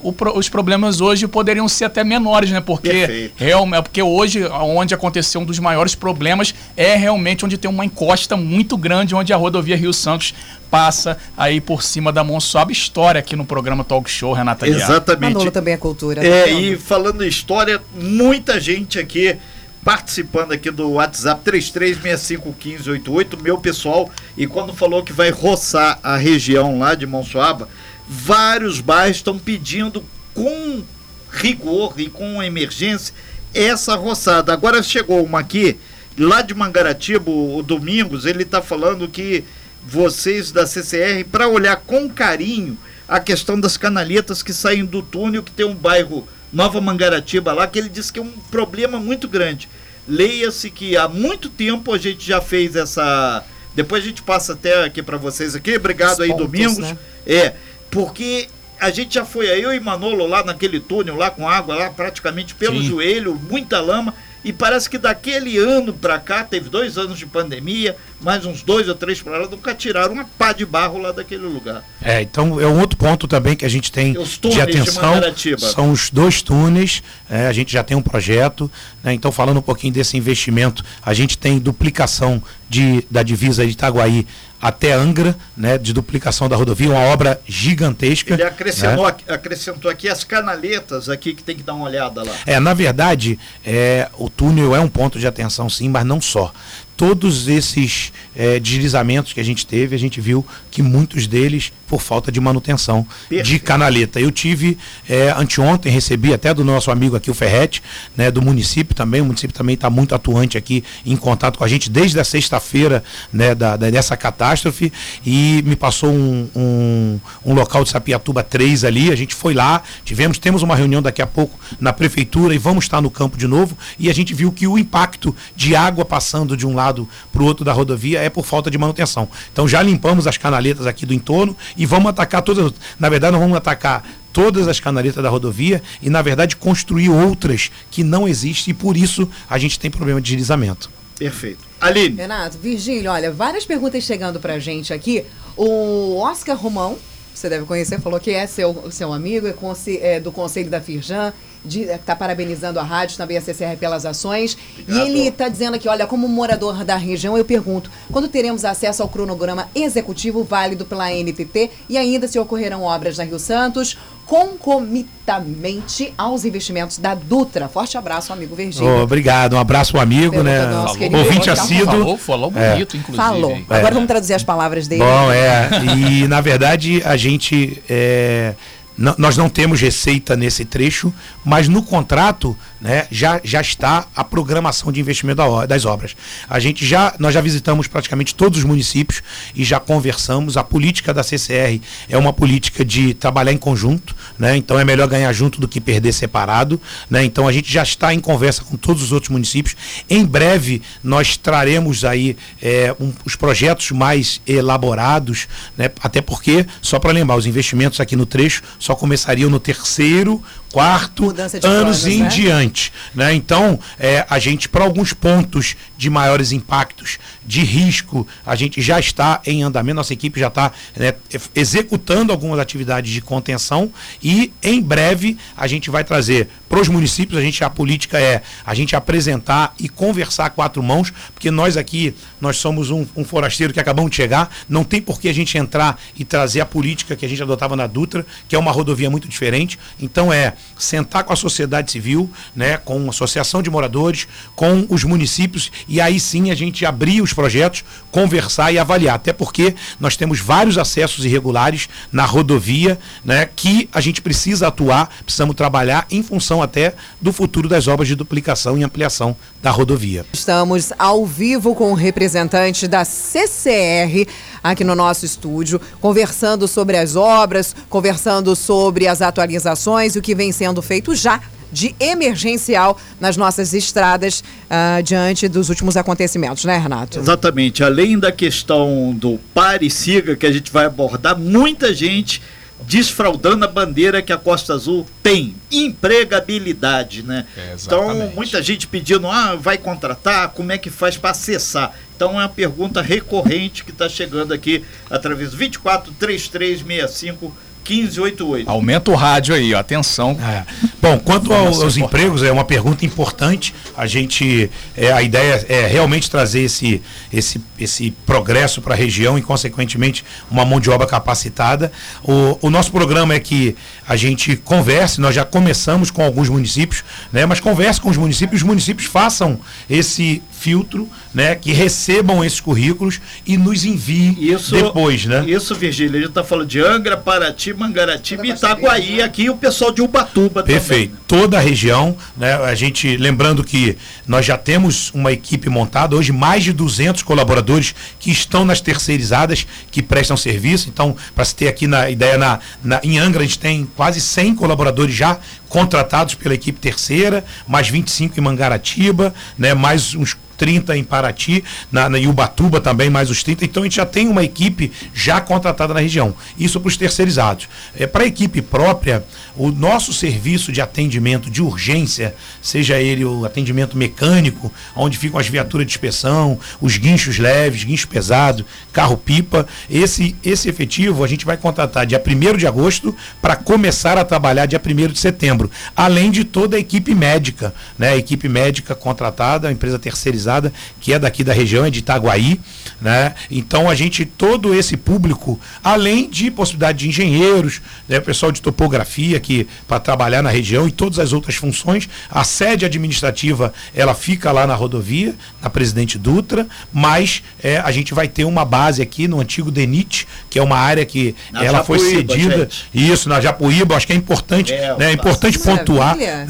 o, 0.04 0.16
os 0.36 0.50
problemas 0.50 1.02
hoje 1.02 1.28
poderiam 1.28 1.68
ser 1.68 1.86
até 1.86 2.04
menores, 2.04 2.52
né? 2.52 2.62
Porque, 2.62 3.32
real, 3.36 3.68
é 3.74 3.82
porque 3.82 4.02
hoje, 4.02 4.44
onde 4.46 4.94
aconteceu 4.94 5.42
um 5.42 5.46
dos 5.46 5.60
maiores 5.60 5.96
problemas, 5.96 6.54
é 6.76 6.96
realmente 6.96 7.46
onde 7.46 7.58
tem 7.58 7.70
uma 7.70 7.86
encosta 7.86 8.36
muito 8.38 8.78
grande, 8.78 9.16
onde 9.16 9.34
a 9.34 9.36
rodovia 9.38 9.76
Rio 9.76 9.94
Santos 9.94 10.34
passa 10.70 11.18
aí 11.36 11.60
por 11.60 11.84
cima 11.84 12.12
da 12.12 12.24
Monsuaba. 12.24 12.72
História 12.72 13.20
aqui 13.20 13.36
no 13.36 13.46
programa 13.46 13.84
Talk 13.84 14.10
Show, 14.10 14.34
Renata 14.34 14.68
Exatamente. 14.68 15.34
Manolo 15.34 15.52
também 15.52 15.74
é 15.74 15.78
cultura. 15.78 16.26
É, 16.26 16.44
tá 16.44 16.50
e 16.50 16.78
falando 16.78 17.24
em 17.24 17.28
história, 17.28 17.82
muita 17.94 18.60
gente 18.60 18.98
aqui 18.98 19.38
participando 19.84 20.52
aqui 20.52 20.70
do 20.70 20.92
WhatsApp 20.92 21.42
33651588, 21.52 23.42
meu 23.42 23.58
pessoal, 23.58 24.10
e 24.38 24.46
quando 24.46 24.74
falou 24.74 25.04
que 25.04 25.12
vai 25.12 25.32
roçar 25.32 26.00
a 26.04 26.16
região 26.18 26.80
lá 26.80 26.94
de 26.96 27.08
Monsuaba, 27.08 27.68
vários 28.13 28.82
bairros 28.82 29.17
estão 29.17 29.39
pedindo 29.39 30.04
com 30.34 30.84
rigor 31.32 31.93
e 31.97 32.10
com 32.10 32.43
emergência 32.43 33.15
essa 33.54 33.95
roçada. 33.95 34.52
Agora 34.52 34.84
chegou 34.84 35.24
uma 35.24 35.39
aqui, 35.39 35.78
lá 36.17 36.41
de 36.41 36.54
Mangaratiba, 36.54 37.32
o 37.32 37.63
Domingos, 37.63 38.26
ele 38.26 38.43
está 38.43 38.62
falando 38.62 39.08
que 39.08 39.45
vocês 39.88 40.52
da 40.52 40.67
CCR, 40.67 41.24
para 41.32 41.47
olhar 41.47 41.78
com 41.78 42.10
carinho 42.10 42.78
a 43.08 43.17
questão 43.17 43.58
das 43.58 43.78
canaletas 43.78 44.43
que 44.43 44.54
saem 44.54 44.84
do 44.84 45.02
túnel, 45.02 45.41
que 45.41 45.52
tem 45.52 45.65
um 45.65 45.74
bairro 45.74 46.28
Nova 46.52 46.82
Mangaratiba 46.82 47.54
lá, 47.54 47.65
que 47.65 47.80
ele 47.80 47.88
disse 47.88 48.12
que 48.12 48.19
é 48.19 48.21
um 48.21 48.34
problema 48.52 49.00
muito 49.00 49.26
grande. 49.26 49.69
Leia-se 50.06 50.69
que 50.69 50.97
há 50.97 51.08
muito 51.08 51.47
tempo 51.47 51.93
a 51.93 51.97
gente 51.97 52.28
já 52.28 52.41
fez 52.41 52.76
essa. 52.76 53.41
Depois 53.74 54.04
a 54.04 54.08
gente 54.08 54.21
passa 54.21 54.52
até 54.52 54.84
aqui 54.84 55.02
para 55.02 55.17
vocês 55.17 55.56
aqui. 55.56 55.78
Obrigado 55.78 56.15
Os 56.15 56.19
aí, 56.19 56.30
pontos, 56.30 56.45
Domingos. 56.45 56.78
Né? 56.80 56.97
É 57.26 57.54
porque 57.92 58.48
a 58.80 58.90
gente 58.90 59.14
já 59.14 59.24
foi 59.24 59.52
aí, 59.52 59.62
eu 59.62 59.72
e 59.72 59.80
Manolo 59.80 60.26
lá 60.26 60.44
naquele 60.44 60.80
túnel 60.80 61.16
lá 61.16 61.30
com 61.30 61.48
água 61.48 61.76
lá 61.76 61.90
praticamente 61.92 62.56
pelo 62.56 62.82
Sim. 62.82 62.88
joelho, 62.88 63.40
muita 63.48 63.80
lama. 63.80 64.14
E 64.44 64.52
parece 64.52 64.90
que 64.90 64.98
daquele 64.98 65.60
ano 65.60 65.94
para 65.94 66.18
cá, 66.18 66.44
teve 66.44 66.68
dois 66.68 66.98
anos 66.98 67.20
de 67.20 67.28
pandemia, 67.28 67.96
mais 68.20 68.44
uns 68.44 68.64
dois 68.64 68.90
ou 68.90 68.96
três 68.96 69.22
para 69.22 69.38
lá, 69.38 69.48
nunca 69.48 69.76
tiraram 69.76 70.14
uma 70.14 70.26
pá 70.26 70.52
de 70.52 70.66
barro 70.66 70.98
lá 70.98 71.12
daquele 71.12 71.44
lugar. 71.44 71.84
É, 72.02 72.24
então 72.24 72.60
é 72.60 72.66
um 72.66 72.80
outro 72.80 72.98
ponto 72.98 73.28
também 73.28 73.56
que 73.56 73.66
a 73.66 73.70
gente 73.70 73.92
tem 73.92 74.14
de 74.14 74.60
atenção. 74.60 75.20
De 75.36 75.60
são 75.60 75.92
os 75.92 76.10
dois 76.10 76.42
túneis, 76.42 77.04
é, 77.30 77.46
a 77.46 77.54
gente 77.54 77.72
já 77.72 77.84
tem 77.84 77.96
um 77.96 78.02
projeto. 78.02 78.72
Né, 79.04 79.14
então, 79.14 79.32
falando 79.32 79.58
um 79.58 79.62
pouquinho 79.62 79.94
desse 79.94 80.18
investimento, 80.18 80.84
a 81.06 81.14
gente 81.14 81.38
tem 81.38 81.60
duplicação 81.60 82.42
de, 82.68 83.06
da 83.12 83.22
divisa 83.22 83.64
de 83.64 83.74
Itaguaí 83.74 84.26
até 84.62 84.93
Angra, 84.93 85.36
né, 85.58 85.78
de 85.78 85.91
duplicação 85.91 86.47
da 86.47 86.56
rodovia, 86.56 86.89
uma 86.89 87.00
obra 87.00 87.41
gigantesca. 87.47 88.36
Ele 88.36 88.43
acrescentou, 88.43 89.06
né? 89.06 89.15
acrescentou 89.28 89.89
aqui 89.89 90.08
as 90.08 90.24
canaletas 90.24 91.10
aqui 91.10 91.34
que 91.34 91.41
tem 91.41 91.56
que 91.56 91.63
dar 91.63 91.74
uma 91.74 91.86
olhada 91.86 92.24
lá. 92.24 92.34
É, 92.45 92.60
na 92.60 92.74
verdade, 92.74 93.39
é, 93.65 94.08
o 94.17 94.30
túnel 94.30 94.76
é 94.76 94.80
um 94.80 94.88
ponto 94.89 95.17
de 95.17 95.26
atenção 95.26 95.69
sim, 95.69 95.89
mas 95.89 96.06
não 96.06 96.21
só 96.21 96.54
todos 97.02 97.48
esses 97.48 98.14
é, 98.36 98.60
deslizamentos 98.60 99.34
que 99.34 99.40
a 99.40 99.44
gente 99.44 99.66
teve, 99.66 99.96
a 99.96 99.98
gente 99.98 100.22
viu 100.22 100.46
que 100.70 100.84
muitos 100.84 101.26
deles 101.26 101.74
por 101.88 102.00
falta 102.00 102.32
de 102.32 102.40
manutenção 102.40 103.06
Perfeito. 103.28 103.44
de 103.44 103.60
canaleta. 103.60 104.20
Eu 104.20 104.30
tive 104.30 104.78
é, 105.10 105.32
anteontem, 105.32 105.92
recebi 105.92 106.32
até 106.32 106.54
do 106.54 106.64
nosso 106.64 106.92
amigo 106.92 107.16
aqui, 107.16 107.32
o 107.32 107.34
Ferrete, 107.34 107.82
né, 108.16 108.30
do 108.30 108.40
município 108.40 108.94
também. 108.94 109.20
O 109.20 109.26
município 109.26 109.54
também 109.54 109.74
está 109.74 109.90
muito 109.90 110.14
atuante 110.14 110.60
aqui 110.60 110.84
em 111.04 111.18
contato 111.18 111.58
com 111.58 111.64
a 111.64 111.68
gente 111.68 111.90
desde 111.90 112.20
a 112.20 112.24
sexta-feira 112.24 113.04
né, 113.34 113.56
da, 113.56 113.76
da, 113.76 113.90
dessa 113.90 114.16
catástrofe 114.16 114.94
e 115.26 115.64
me 115.66 115.76
passou 115.76 116.12
um, 116.12 116.48
um, 116.56 117.20
um, 117.44 117.54
local 117.56 117.84
de 117.84 117.90
Sapiatuba 117.90 118.44
3 118.44 118.84
ali. 118.84 119.12
A 119.12 119.16
gente 119.16 119.34
foi 119.34 119.56
lá, 119.56 119.82
tivemos, 120.06 120.38
temos 120.38 120.62
uma 120.62 120.76
reunião 120.76 121.02
daqui 121.02 121.24
a 121.24 121.28
pouco 121.28 121.60
na 121.80 121.92
prefeitura 121.92 122.54
e 122.54 122.60
vamos 122.60 122.86
estar 122.86 123.02
no 123.02 123.10
campo 123.10 123.38
de 123.38 123.48
novo. 123.48 123.76
E 123.98 124.08
a 124.08 124.14
gente 124.14 124.36
viu 124.36 124.52
que 124.52 124.68
o 124.68 124.78
impacto 124.78 125.36
de 125.56 125.76
água 125.76 126.06
passando 126.06 126.56
de 126.56 126.68
um 126.68 126.76
lado 126.76 126.91
para 127.32 127.42
o 127.42 127.46
outro 127.46 127.66
da 127.66 127.74
rodovia 127.74 128.22
é 128.22 128.30
por 128.30 128.46
falta 128.46 128.70
de 128.70 128.78
manutenção. 128.78 129.28
Então 129.52 129.68
já 129.68 129.82
limpamos 129.82 130.28
as 130.28 130.38
canaletas 130.38 130.88
aqui 130.88 131.06
do 131.06 131.14
entorno 131.14 131.56
e 131.78 131.86
vamos 131.86 132.10
atacar 132.10 132.42
todas. 132.42 132.74
Na 133.00 133.10
verdade, 133.10 133.34
nós 133.34 133.42
vamos 133.42 133.58
atacar 133.58 134.04
todas 134.34 134.68
as 134.68 134.80
canaletas 134.80 135.22
da 135.22 135.30
rodovia 135.30 135.82
e, 136.02 136.10
na 136.10 136.22
verdade, 136.22 136.56
construir 136.56 137.10
outras 137.10 137.70
que 137.90 138.04
não 138.04 138.28
existem 138.28 138.72
e 138.72 138.74
por 138.74 138.96
isso 138.96 139.30
a 139.50 139.58
gente 139.58 139.80
tem 139.80 139.92
problema 139.92 140.22
de 140.22 140.28
deslizamento. 140.28 140.90
Perfeito. 141.18 141.60
Aline. 141.80 142.16
Renato, 142.16 142.58
Virgílio, 142.58 143.12
olha, 143.12 143.32
várias 143.32 143.66
perguntas 143.66 144.04
chegando 144.04 144.40
pra 144.40 144.58
gente 144.60 144.94
aqui. 144.94 145.24
O 145.56 146.18
Oscar 146.18 146.58
Romão, 146.58 146.98
você 147.34 147.50
deve 147.50 147.66
conhecer, 147.66 148.00
falou 148.00 148.20
que 148.20 148.32
é 148.32 148.48
seu, 148.48 148.90
seu 148.92 149.14
amigo, 149.14 149.48
é, 149.48 149.56
é 150.02 150.20
do 150.20 150.32
Conselho 150.32 150.70
da 150.70 150.82
Firjan 150.82 151.34
está 151.65 152.15
parabenizando 152.15 152.80
a 152.80 152.84
rádio, 152.84 153.17
também 153.17 153.38
a 153.38 153.41
CCR 153.41 153.78
pelas 153.80 154.06
ações. 154.06 154.58
Obrigado. 154.80 155.08
E 155.08 155.10
ele 155.10 155.28
está 155.28 155.47
dizendo 155.47 155.76
aqui, 155.76 155.88
olha, 155.88 156.08
como 156.08 156.28
morador 156.28 156.84
da 156.84 156.95
região, 156.95 157.38
eu 157.38 157.45
pergunto, 157.45 157.91
quando 158.12 158.28
teremos 158.28 158.65
acesso 158.65 159.02
ao 159.02 159.10
cronograma 159.10 159.69
executivo 159.76 160.43
válido 160.43 160.86
pela 160.86 161.12
NTT 161.12 161.69
e 161.89 161.97
ainda 161.97 162.28
se 162.28 162.39
ocorrerão 162.39 162.84
obras 162.84 163.17
na 163.17 163.24
Rio 163.24 163.39
Santos 163.39 163.97
concomitamente 164.32 166.13
aos 166.17 166.45
investimentos 166.45 166.97
da 166.97 167.13
Dutra. 167.13 167.67
Forte 167.67 167.97
abraço, 167.97 168.32
amigo 168.32 168.56
Virgílio. 168.56 169.00
Oh, 169.00 169.04
obrigado, 169.04 169.58
um 169.58 169.60
abraço, 169.60 169.97
amigo, 169.97 170.41
né? 170.41 170.62
Falou, 170.62 171.19
ouvinte 171.19 171.50
assíduo. 171.50 171.86
Falou, 171.86 172.17
falou 172.17 172.54
é. 172.56 172.71
bonito, 172.71 172.95
é. 172.95 173.00
inclusive. 173.00 173.28
Falou. 173.28 173.58
Agora 173.69 173.89
é. 173.89 173.91
vamos 173.91 174.08
traduzir 174.08 174.34
as 174.34 174.43
palavras 174.43 174.88
dele. 174.88 175.04
Bom, 175.04 175.32
é. 175.34 175.69
E, 175.97 176.28
na 176.30 176.39
verdade, 176.39 177.02
a 177.04 177.17
gente... 177.17 177.84
É 177.89 178.56
nós 178.98 179.38
não 179.38 179.50
temos 179.50 179.82
receita 179.82 180.36
nesse 180.36 180.66
trecho, 180.66 181.14
mas 181.44 181.68
no 181.68 181.82
contrato 181.82 182.56
né, 182.82 183.08
já, 183.12 183.39
já 183.44 183.62
está 183.62 184.08
a 184.15 184.24
programação 184.24 184.91
de 184.91 185.00
investimento 185.00 185.41
das 185.67 185.86
obras. 185.86 186.15
A 186.50 186.60
gente 186.60 186.86
já, 186.86 187.13
nós 187.20 187.34
já 187.34 187.39
visitamos 187.39 187.88
praticamente 187.88 188.34
todos 188.34 188.60
os 188.60 188.65
municípios 188.65 189.22
e 189.56 189.63
já 189.63 189.80
conversamos. 189.80 190.58
A 190.58 190.63
política 190.63 191.13
da 191.13 191.22
CCR 191.22 191.80
é 192.10 192.17
uma 192.17 192.34
política 192.34 192.84
de 192.84 193.13
trabalhar 193.13 193.52
em 193.52 193.58
conjunto, 193.58 194.15
né, 194.38 194.58
então 194.58 194.80
é 194.80 194.84
melhor 194.84 195.08
ganhar 195.08 195.32
junto 195.32 195.62
do 195.62 195.67
que 195.67 195.80
perder 195.80 196.12
separado. 196.12 196.82
Né, 197.10 197.24
então 197.24 197.48
a 197.48 197.52
gente 197.52 197.72
já 197.72 197.84
está 197.84 198.13
em 198.13 198.20
conversa 198.20 198.63
com 198.63 198.76
todos 198.76 199.04
os 199.04 199.12
outros 199.12 199.30
municípios. 199.30 199.76
Em 200.10 200.26
breve 200.26 200.82
nós 201.04 201.38
traremos 201.38 202.04
aí 202.04 202.36
é, 202.62 202.96
um, 203.00 203.13
os 203.24 203.36
projetos 203.36 203.91
mais 203.91 204.41
elaborados, 204.48 205.48
né, 205.78 205.91
até 206.02 206.20
porque, 206.22 206.65
só 206.82 206.98
para 206.98 207.12
lembrar, 207.12 207.36
os 207.36 207.46
investimentos 207.46 208.00
aqui 208.00 208.15
no 208.15 208.26
trecho 208.26 208.63
só 208.80 208.96
começariam 208.96 209.50
no 209.50 209.60
terceiro 209.60 210.41
quarto 210.72 211.34
anos 211.64 212.06
em 212.06 212.24
né? 212.24 212.30
diante. 212.30 212.94
Né? 213.14 213.34
Então, 213.34 213.80
é, 214.00 214.26
a 214.30 214.40
gente, 214.40 214.70
para 214.70 214.84
alguns 214.84 215.14
pontos 215.14 215.76
de 216.02 216.10
maiores 216.10 216.52
impactos, 216.52 217.20
de 217.46 217.64
risco, 217.64 218.28
a 218.44 218.56
gente 218.56 218.82
já 218.82 219.00
está 219.00 219.40
em 219.46 219.62
andamento, 219.62 219.98
nossa 219.98 220.14
equipe 220.14 220.40
já 220.40 220.48
está 220.48 220.72
né, 220.98 221.14
executando 221.54 222.32
algumas 222.32 222.58
atividades 222.58 223.12
de 223.12 223.22
contenção 223.22 223.92
e 224.22 224.52
em 224.64 224.82
breve 224.82 225.38
a 225.56 225.68
gente 225.68 225.92
vai 225.92 226.04
trazer 226.04 226.50
para 226.68 226.80
os 226.80 226.88
municípios, 226.88 227.38
a 227.38 227.42
gente 227.44 227.64
a 227.64 227.70
política 227.70 228.20
é 228.20 228.42
a 228.66 228.74
gente 228.74 228.96
apresentar 228.96 229.76
e 229.78 229.88
conversar 229.88 230.46
a 230.46 230.50
quatro 230.50 230.82
mãos, 230.82 231.14
porque 231.36 231.52
nós 231.52 231.78
aqui, 231.78 232.16
nós 232.40 232.58
somos 232.58 232.90
um, 232.90 233.06
um 233.16 233.24
forasteiro 233.24 233.72
que 233.72 233.80
acabamos 233.80 234.10
de 234.10 234.18
chegar, 234.18 234.50
não 234.68 234.84
tem 234.84 235.00
por 235.00 235.22
que 235.22 235.30
a 235.30 235.34
gente 235.34 235.56
entrar 235.56 236.00
e 236.18 236.26
trazer 236.26 236.62
a 236.62 236.66
política 236.66 237.16
que 237.16 237.26
a 237.26 237.30
gente 237.30 237.44
adotava 237.44 237.76
na 237.76 237.86
Dutra, 237.86 238.26
que 238.50 238.56
é 238.56 238.60
uma 238.60 238.72
rodovia 238.72 239.10
muito 239.10 239.28
diferente. 239.28 239.78
Então 240.00 240.34
é 240.34 240.54
sentar 240.80 241.24
com 241.26 241.34
a 241.34 241.36
sociedade 241.36 241.92
civil, 241.92 242.28
né, 242.56 242.78
com 242.78 243.06
a 243.06 243.10
associação 243.10 243.62
de 243.62 243.70
moradores, 243.70 244.28
com 244.56 244.88
os 244.90 245.04
municípios 245.04 245.70
e 245.92 246.00
aí 246.00 246.22
sim 246.22 246.52
a 246.52 246.56
gente 246.56 246.86
abrir 246.86 247.22
os 247.22 247.34
projetos, 247.34 247.84
conversar 248.10 248.72
e 248.72 248.80
avaliar, 248.80 249.16
até 249.16 249.34
porque 249.34 249.76
nós 250.00 250.16
temos 250.16 250.40
vários 250.40 250.78
acessos 250.78 251.26
irregulares 251.26 251.90
na 252.10 252.24
rodovia, 252.24 252.98
né, 253.26 253.50
que 253.54 253.90
a 253.92 254.00
gente 254.00 254.22
precisa 254.22 254.70
atuar, 254.70 255.10
precisamos 255.26 255.54
trabalhar 255.54 256.08
em 256.10 256.24
função 256.24 256.64
até 256.64 256.94
do 257.20 257.34
futuro 257.34 257.68
das 257.68 257.90
obras 257.90 258.08
de 258.08 258.16
duplicação 258.16 258.78
e 258.78 258.84
ampliação 258.86 259.36
da 259.62 259.70
rodovia. 259.70 260.26
Estamos 260.32 260.94
ao 260.98 261.26
vivo 261.26 261.76
com 261.76 261.92
o 261.92 261.94
representante 261.94 262.88
da 262.88 263.04
CCR 263.04 264.26
aqui 264.64 264.86
no 264.86 264.96
nosso 264.96 265.26
estúdio, 265.26 265.82
conversando 266.00 266.70
sobre 266.70 266.96
as 266.96 267.18
obras, 267.18 267.76
conversando 267.90 268.56
sobre 268.56 269.10
as 269.10 269.22
atualizações 269.22 270.16
e 270.16 270.20
o 270.20 270.22
que 270.22 270.34
vem 270.34 270.54
sendo 270.54 270.82
feito 270.82 271.14
já 271.14 271.42
de 271.72 271.96
emergencial 272.00 273.00
nas 273.20 273.38
nossas 273.38 273.74
estradas 273.74 274.42
uh, 274.42 275.02
diante 275.04 275.48
dos 275.48 275.70
últimos 275.70 275.96
acontecimentos, 275.98 276.66
né, 276.66 276.78
Renato? 276.78 277.20
Exatamente. 277.20 277.84
Além 277.84 278.20
da 278.20 278.32
questão 278.32 279.14
do 279.16 279.40
pare 279.54 279.88
e 279.88 279.92
siga 279.92 280.36
que 280.36 280.46
a 280.46 280.52
gente 280.52 280.72
vai 280.72 280.86
abordar, 280.86 281.38
muita 281.38 281.94
gente 281.94 282.42
desfraudando 282.88 283.64
a 283.66 283.68
bandeira 283.68 284.22
que 284.22 284.34
a 284.34 284.38
Costa 284.38 284.74
Azul 284.74 285.06
tem, 285.22 285.56
empregabilidade, 285.72 287.24
né? 287.24 287.46
É, 287.56 287.76
então, 287.82 288.32
muita 288.36 288.62
gente 288.62 288.88
pedindo, 288.88 289.28
ah, 289.28 289.56
vai 289.56 289.78
contratar, 289.78 290.50
como 290.50 290.72
é 290.72 290.78
que 290.78 290.90
faz 290.90 291.18
para 291.18 291.32
acessar? 291.32 291.94
Então, 292.16 292.32
é 292.32 292.44
uma 292.44 292.50
pergunta 292.50 293.02
recorrente 293.02 293.84
que 293.84 293.92
está 293.92 294.10
chegando 294.10 294.54
aqui 294.54 294.84
através 295.10 295.52
do 295.52 295.58
24 295.58 296.14
3365 296.14 297.56
1588. 297.88 298.70
Aumenta 298.70 299.12
o 299.12 299.15
rádio 299.15 299.56
aí, 299.56 299.74
ó, 299.74 299.80
atenção. 299.80 300.38
É. 300.41 300.63
Bom, 301.02 301.17
quanto 301.20 301.54
ao, 301.54 301.67
aos 301.67 301.98
empregos, 301.98 302.44
é 302.44 302.52
uma 302.52 302.63
pergunta 302.63 303.06
importante. 303.06 303.74
A 303.98 304.06
gente, 304.08 304.70
é, 304.96 305.12
a 305.12 305.22
ideia 305.22 305.65
é 305.67 305.88
realmente 305.88 306.30
trazer 306.30 306.62
esse, 306.62 307.02
esse, 307.32 307.62
esse 307.80 308.12
progresso 308.26 308.82
para 308.82 308.94
a 308.94 308.98
região 308.98 309.38
e, 309.38 309.41
consequentemente, 309.41 310.24
uma 310.50 310.63
mão 310.63 310.80
de 310.80 310.89
obra 310.89 311.08
capacitada. 311.08 311.91
O, 312.24 312.58
o 312.62 312.70
nosso 312.70 312.91
programa 312.91 313.34
é 313.34 313.39
que 313.39 313.76
a 314.08 314.15
gente 314.15 314.56
converse, 314.56 315.20
nós 315.20 315.34
já 315.34 315.46
começamos 315.46 316.12
com 316.12 316.24
alguns 316.24 316.50
municípios, 316.50 317.04
né, 317.32 317.46
mas 317.46 317.60
converse 317.60 318.00
com 318.00 318.10
os 318.10 318.17
municípios, 318.17 318.62
os 318.62 318.67
municípios 318.67 319.08
façam 319.08 319.60
esse 319.89 320.41
filtro, 320.62 321.10
né, 321.34 321.56
que 321.56 321.74
recebam 321.74 322.45
esses 322.45 322.60
currículos 322.60 323.19
e 323.47 323.58
nos 323.58 323.84
enviem 323.84 324.38
isso, 324.39 324.76
depois, 324.76 325.26
né? 325.26 325.43
Isso, 325.47 325.74
Virgílio, 325.74 326.17
a 326.17 326.19
gente 326.19 326.30
está 326.30 326.43
falando 326.43 326.67
de 326.67 326.80
Angra, 326.80 327.17
Paraty, 327.17 327.74
Mangaratiba 327.74 328.45
e 328.45 328.52
Itaguaí, 328.52 329.17
né? 329.17 329.24
aqui 329.24 329.50
o 329.50 329.58
pessoal 329.58 329.91
de 329.91 330.04
Ubatuba 330.04 330.62
Perfeito. 330.62 331.15
Também. 331.15 331.41
Toda 331.41 331.58
a 331.58 331.60
região, 331.60 332.15
né, 332.38 332.54
a 332.54 332.76
gente, 332.76 333.17
lembrando 333.17 333.63
que 333.63 333.97
nós 334.28 334.45
já 334.45 334.56
temos 334.56 335.10
uma 335.15 335.32
equipe 335.32 335.67
montada, 335.67 336.15
hoje 336.15 336.32
mais 336.32 336.63
de 336.63 336.74
200 336.74 337.24
colaboradores 337.24 337.95
que 338.19 338.30
estão 338.30 338.63
nas 338.63 338.80
terceirizadas, 338.80 339.65
que 339.89 340.04
prestam 340.04 340.38
serviço, 340.38 340.89
então, 340.89 341.15
para 341.34 341.43
se 341.43 341.56
ter 341.56 341.69
aqui 341.69 341.88
na 341.88 342.08
ideia, 342.08 342.38
na, 342.38 342.60
na, 342.84 343.02
em 343.04 343.17
Angra 343.17 343.41
a 343.41 343.45
gente 343.45 343.58
tem 343.58 343.88
quase 343.95 344.21
100 344.21 344.56
colaboradores 344.56 345.15
já 345.15 345.39
contratados 345.72 346.36
pela 346.36 346.54
equipe 346.54 346.78
terceira, 346.78 347.46
mais 347.66 347.88
25 347.88 348.38
em 348.38 348.44
Mangaratiba, 348.44 349.34
né, 349.58 349.74
mais 349.74 350.14
uns 350.14 350.36
30 350.62 350.96
em 350.96 351.04
Paraty, 351.04 351.64
na, 351.92 352.08
na 352.08 352.20
Ubatuba 352.20 352.80
também, 352.80 353.10
mais 353.10 353.32
os 353.32 353.42
30. 353.42 353.66
Então 353.66 353.82
a 353.82 353.86
gente 353.88 353.96
já 353.96 354.06
tem 354.06 354.28
uma 354.28 354.44
equipe 354.44 354.92
já 355.12 355.42
contratada 355.42 355.92
na 355.92 356.00
região. 356.00 356.36
Isso 356.56 356.80
para 356.80 356.88
os 356.88 356.96
terceirizados. 356.96 357.68
É, 357.98 358.06
para 358.06 358.24
a 358.24 358.28
equipe 358.28 358.62
própria, 358.62 359.26
o 359.56 359.72
nosso 359.72 360.14
serviço 360.14 360.72
de 360.72 360.80
atendimento 360.80 361.50
de 361.50 361.64
urgência, 361.64 362.36
seja 362.62 363.00
ele 363.00 363.26
o 363.26 363.44
atendimento 363.44 363.98
mecânico, 363.98 364.72
onde 364.96 365.18
ficam 365.18 365.40
as 365.40 365.48
viaturas 365.48 365.88
de 365.88 365.94
inspeção, 365.94 366.60
os 366.80 366.96
guinchos 366.96 367.40
leves, 367.40 367.84
guincho 367.84 368.08
pesado, 368.08 368.64
carro-pipa, 368.94 369.66
esse, 369.90 370.36
esse 370.44 370.70
efetivo 370.70 371.24
a 371.24 371.28
gente 371.28 371.44
vai 371.44 371.58
contratar 371.58 372.06
dia 372.06 372.22
1 372.24 372.58
de 372.58 372.68
agosto 372.68 373.16
para 373.42 373.56
começar 373.56 374.16
a 374.16 374.24
trabalhar 374.24 374.68
dia 374.68 374.80
1 374.80 375.12
de 375.12 375.20
setembro. 375.20 375.61
Além 375.95 376.32
de 376.32 376.43
toda 376.43 376.78
a 376.78 376.80
equipe 376.80 377.13
médica, 377.13 377.74
né? 377.97 378.10
A 378.10 378.17
equipe 378.17 378.47
médica 378.47 378.95
contratada, 378.95 379.67
a 379.67 379.71
empresa 379.71 380.00
terceirizada 380.00 380.71
que 381.00 381.13
é 381.13 381.19
daqui 381.19 381.43
da 381.43 381.54
região, 381.54 381.86
é 381.86 381.89
de 381.89 382.00
Itaguaí, 382.00 382.60
né? 383.02 383.34
Então 383.50 383.89
a 383.89 383.95
gente, 383.95 384.26
todo 384.26 384.74
esse 384.74 384.95
público, 384.95 385.60
além 385.84 386.30
de 386.30 386.52
possibilidade 386.52 387.00
de 387.00 387.10
engenheiros, 387.10 387.82
né, 388.08 388.17
o 388.17 388.21
pessoal 388.21 388.52
de 388.52 388.62
topografia 388.62 389.39
que 389.39 389.67
para 389.88 390.00
trabalhar 390.00 390.41
na 390.41 390.50
região 390.50 390.88
e 390.88 390.91
todas 390.91 391.19
as 391.19 391.34
outras 391.34 391.56
funções, 391.56 392.08
a 392.30 392.43
sede 392.43 392.86
administrativa 392.86 393.74
ela 393.93 394.13
fica 394.13 394.52
lá 394.52 394.67
na 394.67 394.76
rodovia, 394.76 395.36
na 395.62 395.69
Presidente 395.69 396.17
Dutra, 396.17 396.67
mas 396.91 397.43
é, 397.62 397.78
a 397.78 397.91
gente 397.91 398.13
vai 398.13 398.28
ter 398.28 398.45
uma 398.45 398.63
base 398.65 399.02
aqui 399.02 399.28
no 399.28 399.39
antigo 399.39 399.71
DENIT, 399.71 400.28
que 400.50 400.60
é 400.60 400.63
uma 400.63 400.78
área 400.78 401.06
que 401.06 401.36
na 401.52 401.63
ela 401.63 401.80
Japuíba, 401.80 402.04
foi 402.04 402.15
cedida. 402.15 402.58
Gente. 402.58 402.89
Isso, 402.93 403.30
na 403.30 403.41
Japuíba, 403.41 403.95
acho 403.95 404.08
que 404.08 404.13
é 404.13 404.15
importante, 404.15 404.74
é, 404.74 404.95
né, 404.97 405.10
é 405.10 405.13
importante 405.13 405.51
pontuar. 405.60 406.18
É, 406.20 406.46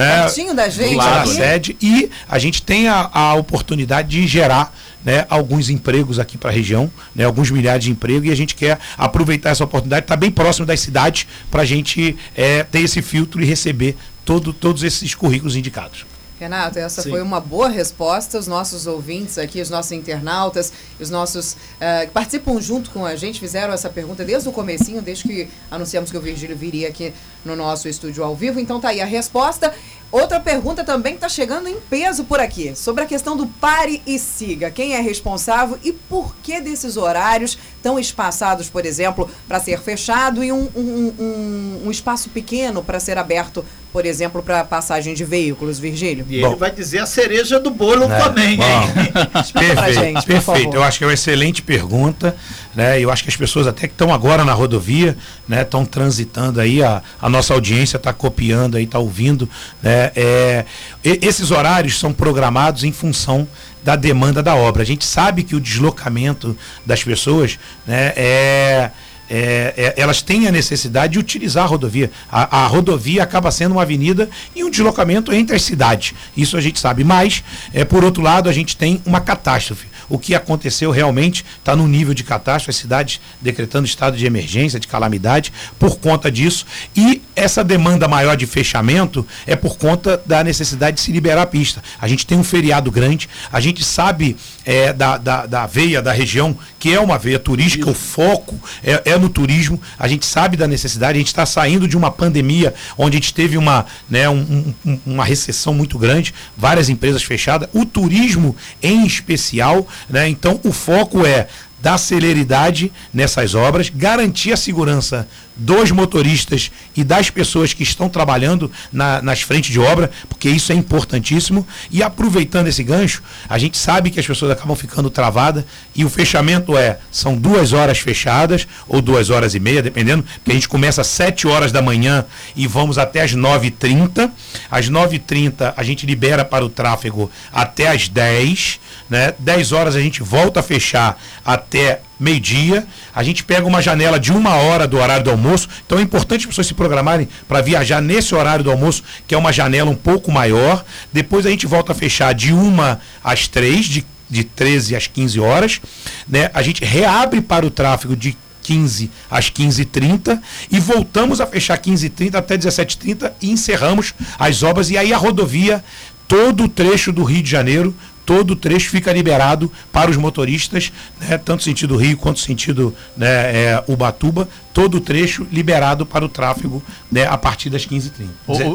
da 0.53 0.69
gente. 0.69 0.95
Lá 0.95 1.19
na 1.19 1.25
sede. 1.25 1.77
E 1.81 2.09
a 2.27 2.39
gente 2.39 2.61
tem 2.61 2.87
a, 2.87 3.09
a 3.11 3.33
oportunidade 3.35 4.09
de 4.09 4.27
gerar 4.27 4.73
né, 5.03 5.25
alguns 5.29 5.69
empregos 5.69 6.19
aqui 6.19 6.37
para 6.37 6.49
a 6.49 6.53
região, 6.53 6.91
né, 7.15 7.23
alguns 7.23 7.49
milhares 7.49 7.83
de 7.83 7.91
empregos, 7.91 8.27
e 8.27 8.31
a 8.31 8.35
gente 8.35 8.55
quer 8.55 8.79
aproveitar 8.97 9.49
essa 9.49 9.63
oportunidade, 9.63 10.03
estar 10.03 10.15
tá 10.15 10.19
bem 10.19 10.31
próximo 10.31 10.65
das 10.65 10.79
cidades, 10.79 11.27
para 11.49 11.63
a 11.63 11.65
gente 11.65 12.15
é, 12.35 12.63
ter 12.63 12.81
esse 12.81 13.01
filtro 13.01 13.41
e 13.41 13.45
receber 13.45 13.97
todo, 14.23 14.53
todos 14.53 14.83
esses 14.83 15.15
currículos 15.15 15.55
indicados. 15.55 16.05
Renato, 16.41 16.79
essa 16.79 17.03
Sim. 17.03 17.11
foi 17.11 17.21
uma 17.21 17.39
boa 17.39 17.69
resposta. 17.69 18.39
Os 18.39 18.47
nossos 18.47 18.87
ouvintes 18.87 19.37
aqui, 19.37 19.61
os 19.61 19.69
nossos 19.69 19.91
internautas, 19.91 20.73
os 20.99 21.11
nossos 21.11 21.53
uh, 21.53 22.07
que 22.07 22.11
participam 22.11 22.59
junto 22.59 22.89
com 22.89 23.05
a 23.05 23.15
gente, 23.15 23.39
fizeram 23.39 23.71
essa 23.71 23.91
pergunta 23.91 24.25
desde 24.25 24.49
o 24.49 24.51
comecinho, 24.51 25.03
desde 25.03 25.23
que 25.23 25.47
anunciamos 25.69 26.09
que 26.09 26.17
o 26.17 26.21
Virgílio 26.21 26.57
viria 26.57 26.87
aqui 26.87 27.13
no 27.45 27.55
nosso 27.55 27.87
estúdio 27.87 28.23
ao 28.23 28.35
vivo. 28.35 28.59
Então 28.59 28.79
tá 28.79 28.89
aí 28.89 28.99
a 28.99 29.05
resposta. 29.05 29.71
Outra 30.11 30.39
pergunta 30.39 30.83
também 30.83 31.13
está 31.13 31.29
chegando 31.29 31.69
em 31.69 31.79
peso 31.79 32.25
por 32.25 32.39
aqui, 32.39 32.75
sobre 32.75 33.03
a 33.03 33.07
questão 33.07 33.37
do 33.37 33.47
pare 33.47 34.01
e 34.05 34.17
siga. 34.19 34.69
Quem 34.69 34.93
é 34.93 34.99
responsável 34.99 35.77
e 35.83 35.93
por 35.93 36.35
que 36.37 36.59
desses 36.59 36.97
horários 36.97 37.57
tão 37.81 37.99
espaçados, 37.99 38.69
por 38.69 38.85
exemplo, 38.85 39.29
para 39.47 39.59
ser 39.59 39.79
fechado 39.79 40.43
e 40.43 40.51
um, 40.51 40.69
um, 40.75 41.13
um, 41.19 41.81
um 41.85 41.91
espaço 41.91 42.29
pequeno 42.29 42.83
para 42.83 42.99
ser 42.99 43.17
aberto, 43.17 43.65
por 43.91 44.05
exemplo, 44.05 44.41
para 44.41 44.63
passagem 44.63 45.13
de 45.13 45.25
veículos, 45.25 45.79
Virgílio? 45.79 46.25
E 46.29 46.41
Bom, 46.41 46.47
ele 46.47 46.55
vai 46.55 46.71
dizer 46.71 46.99
a 46.99 47.05
cereja 47.05 47.59
do 47.59 47.71
bolo 47.71 48.07
né? 48.07 48.19
também. 48.19 48.57
perfeito, 49.53 49.93
gente, 49.93 50.25
perfeito. 50.25 50.75
Eu 50.75 50.83
acho 50.83 50.97
que 50.97 51.03
é 51.03 51.07
uma 51.07 51.13
excelente 51.13 51.61
pergunta. 51.61 52.35
Né? 52.75 53.01
Eu 53.01 53.11
acho 53.11 53.23
que 53.23 53.29
as 53.29 53.35
pessoas 53.35 53.67
até 53.67 53.87
que 53.87 53.93
estão 53.93 54.13
agora 54.13 54.45
na 54.45 54.53
rodovia, 54.53 55.17
estão 55.49 55.81
né, 55.81 55.87
transitando 55.89 56.61
aí, 56.61 56.81
a, 56.81 57.01
a 57.21 57.29
nossa 57.29 57.53
audiência 57.53 57.97
está 57.97 58.13
copiando 58.13 58.77
aí, 58.77 58.85
está 58.85 58.99
ouvindo, 58.99 59.49
né? 59.81 60.11
É, 60.15 60.65
esses 61.03 61.51
horários 61.51 61.99
são 61.99 62.13
programados 62.13 62.83
em 62.83 62.91
função 62.91 63.47
da 63.83 63.95
demanda 63.95 64.43
da 64.43 64.55
obra. 64.55 64.83
A 64.83 64.85
gente 64.85 65.05
sabe 65.05 65.43
que 65.43 65.55
o 65.55 65.59
deslocamento 65.59 66.55
das 66.85 67.03
pessoas 67.03 67.57
né, 67.87 68.13
é, 68.15 68.91
é, 69.29 69.73
é, 69.77 69.93
elas 69.95 70.21
têm 70.21 70.47
a 70.47 70.51
necessidade 70.51 71.13
de 71.13 71.19
utilizar 71.19 71.63
a 71.63 71.67
rodovia. 71.67 72.11
A, 72.29 72.63
a, 72.63 72.67
rodovia 72.67 73.23
acaba 73.23 73.49
sendo 73.49 73.71
uma 73.71 73.81
avenida 73.81 74.29
e 74.55 74.63
um 74.63 74.69
deslocamento 74.69 75.33
entre 75.33 75.55
as 75.55 75.63
cidades. 75.63 76.13
Isso 76.35 76.57
a 76.57 76.61
gente 76.61 76.79
sabe. 76.79 77.03
Mas, 77.03 77.43
é, 77.73 77.85
por 77.85 78.03
outro 78.03 78.21
lado, 78.21 78.49
a 78.49 78.53
gente 78.53 78.75
tem 78.75 79.01
uma 79.05 79.21
catástrofe 79.21 79.91
o 80.11 80.19
que 80.19 80.35
aconteceu 80.35 80.91
realmente 80.91 81.45
está 81.57 81.73
no 81.73 81.87
nível 81.87 82.13
de 82.13 82.21
catástrofe, 82.21 82.69
as 82.71 82.75
cidades 82.75 83.21
decretando 83.39 83.87
estado 83.87 84.17
de 84.17 84.25
emergência, 84.25 84.77
de 84.77 84.85
calamidade, 84.85 85.53
por 85.79 85.97
conta 85.99 86.29
disso. 86.29 86.65
E 86.93 87.21
essa 87.43 87.63
demanda 87.63 88.07
maior 88.07 88.35
de 88.35 88.45
fechamento 88.45 89.25
é 89.45 89.55
por 89.55 89.77
conta 89.77 90.21
da 90.25 90.43
necessidade 90.43 90.97
de 90.97 91.01
se 91.01 91.11
liberar 91.11 91.41
a 91.41 91.45
pista. 91.45 91.81
A 91.99 92.07
gente 92.07 92.25
tem 92.25 92.37
um 92.37 92.43
feriado 92.43 92.91
grande, 92.91 93.29
a 93.51 93.59
gente 93.59 93.83
sabe 93.83 94.37
é, 94.65 94.93
da, 94.93 95.17
da, 95.17 95.45
da 95.45 95.65
veia 95.65 96.01
da 96.01 96.11
região, 96.11 96.57
que 96.79 96.93
é 96.93 96.99
uma 96.99 97.17
veia 97.17 97.39
turística, 97.39 97.83
Isso. 97.83 97.91
o 97.91 97.95
foco 97.95 98.59
é, 98.83 99.01
é, 99.05 99.17
no 99.17 99.29
turismo, 99.29 99.79
a 99.97 100.07
gente 100.07 100.25
sabe 100.25 100.57
da 100.57 100.67
necessidade, 100.67 101.17
a 101.17 101.19
gente 101.19 101.27
está 101.27 101.45
saindo 101.45 101.87
de 101.87 101.97
uma 101.97 102.11
pandemia 102.11 102.73
onde 102.97 103.17
a 103.17 103.19
gente 103.19 103.33
teve 103.33 103.57
uma, 103.57 103.85
né, 104.09 104.29
um, 104.29 104.73
um, 104.85 104.99
uma 105.05 105.25
recessão 105.25 105.73
muito 105.73 105.97
grande, 105.97 106.33
várias 106.57 106.89
empresas 106.89 107.23
fechadas, 107.23 107.69
o 107.73 107.85
turismo 107.85 108.55
em 108.81 109.05
especial 109.05 109.87
né? 110.09 110.27
Então, 110.27 110.59
o 110.63 110.71
foco 110.71 111.25
é 111.25 111.47
dar 111.81 111.97
celeridade 111.97 112.91
nessas 113.13 113.55
obras, 113.55 113.89
garantir 113.89 114.53
a 114.53 114.57
segurança 114.57 115.27
dos 115.55 115.91
motoristas 115.91 116.71
e 116.95 117.03
das 117.03 117.29
pessoas 117.29 117.73
que 117.73 117.83
estão 117.83 118.09
trabalhando 118.09 118.71
na, 118.91 119.21
nas 119.21 119.41
frentes 119.41 119.71
de 119.71 119.79
obra, 119.79 120.09
porque 120.27 120.49
isso 120.49 120.71
é 120.71 120.75
importantíssimo. 120.75 121.67
E 121.89 122.01
aproveitando 122.01 122.67
esse 122.67 122.83
gancho, 122.83 123.21
a 123.47 123.57
gente 123.57 123.77
sabe 123.77 124.09
que 124.09 124.19
as 124.19 124.25
pessoas 124.25 124.51
acabam 124.51 124.75
ficando 124.75 125.09
travadas 125.09 125.63
e 125.95 126.03
o 126.05 126.09
fechamento 126.09 126.77
é, 126.77 126.99
são 127.11 127.35
duas 127.35 127.73
horas 127.73 127.99
fechadas, 127.99 128.67
ou 128.87 129.01
duas 129.01 129.29
horas 129.29 129.53
e 129.55 129.59
meia, 129.59 129.81
dependendo, 129.81 130.23
porque 130.23 130.51
a 130.51 130.55
gente 130.55 130.69
começa 130.69 131.01
às 131.01 131.07
sete 131.07 131.47
horas 131.47 131.71
da 131.71 131.81
manhã 131.81 132.25
e 132.55 132.67
vamos 132.67 132.97
até 132.97 133.21
às 133.21 133.33
nove 133.33 133.67
e 133.67 133.71
trinta. 133.71 134.31
Às 134.69 134.89
nove 134.89 135.17
e 135.17 135.19
trinta 135.19 135.73
a 135.75 135.83
gente 135.83 136.05
libera 136.05 136.43
para 136.45 136.65
o 136.65 136.69
tráfego 136.69 137.29
até 137.51 137.87
às 137.87 138.07
dez, 138.07 138.79
né? 139.09 139.33
Dez 139.37 139.71
horas 139.71 139.95
a 139.95 140.01
gente 140.01 140.23
volta 140.23 140.59
a 140.59 140.63
fechar 140.63 141.19
até 141.45 142.01
meio-dia. 142.21 142.85
A 143.13 143.23
gente 143.23 143.43
pega 143.43 143.65
uma 143.65 143.81
janela 143.81 144.19
de 144.19 144.31
uma 144.31 144.53
hora 144.53 144.87
do 144.87 144.97
horário 144.97 145.23
do 145.23 145.31
almoço. 145.31 145.67
Então 145.85 145.97
é 145.97 146.01
importante 146.03 146.41
as 146.41 146.45
pessoas 146.45 146.67
se 146.67 146.75
programarem 146.75 147.27
para 147.47 147.61
viajar 147.61 147.99
nesse 147.99 148.35
horário 148.35 148.63
do 148.63 148.71
almoço, 148.71 149.03
que 149.27 149.33
é 149.33 149.37
uma 149.37 149.51
janela 149.51 149.89
um 149.89 149.95
pouco 149.95 150.31
maior. 150.31 150.85
Depois 151.11 151.45
a 151.45 151.49
gente 151.49 151.65
volta 151.65 151.91
a 151.91 151.95
fechar 151.95 152.33
de 152.33 152.53
uma 152.53 153.01
às 153.23 153.47
três, 153.47 153.87
de, 153.87 154.05
de 154.29 154.43
13 154.43 154.95
às 154.95 155.07
15 155.07 155.39
horas. 155.39 155.81
Né? 156.27 156.51
A 156.53 156.61
gente 156.61 156.85
reabre 156.85 157.41
para 157.41 157.65
o 157.65 157.71
tráfego 157.71 158.15
de 158.15 158.37
15 158.61 159.09
às 159.29 159.49
15h30 159.49 160.39
e 160.69 160.79
voltamos 160.79 161.41
a 161.41 161.47
fechar 161.47 161.79
15h30 161.79 162.35
até 162.35 162.55
17h30 162.55 163.31
e 163.41 163.49
encerramos 163.49 164.13
as 164.37 164.61
obras. 164.61 164.91
E 164.91 164.97
aí 164.97 165.11
a 165.11 165.17
rodovia, 165.17 165.83
todo 166.27 166.65
o 166.65 166.69
trecho 166.69 167.11
do 167.11 167.23
Rio 167.23 167.41
de 167.41 167.49
Janeiro 167.49 167.95
todo 168.31 168.51
o 168.51 168.55
trecho 168.55 168.89
fica 168.89 169.11
liberado 169.11 169.69
para 169.91 170.09
os 170.09 170.15
motoristas, 170.15 170.89
né, 171.19 171.37
tanto 171.37 171.63
sentido 171.63 171.97
Rio 171.97 172.15
quanto 172.15 172.39
sentido 172.39 172.95
né, 173.17 173.27
é, 173.27 173.83
Ubatuba, 173.89 174.47
todo 174.73 174.95
o 174.95 175.01
trecho 175.01 175.47
liberado 175.51 176.05
para 176.05 176.23
o 176.23 176.29
tráfego 176.29 176.81
né, 177.11 177.25
a 177.25 177.37
partir 177.37 177.69
das 177.69 177.85
15h30, 177.85 178.27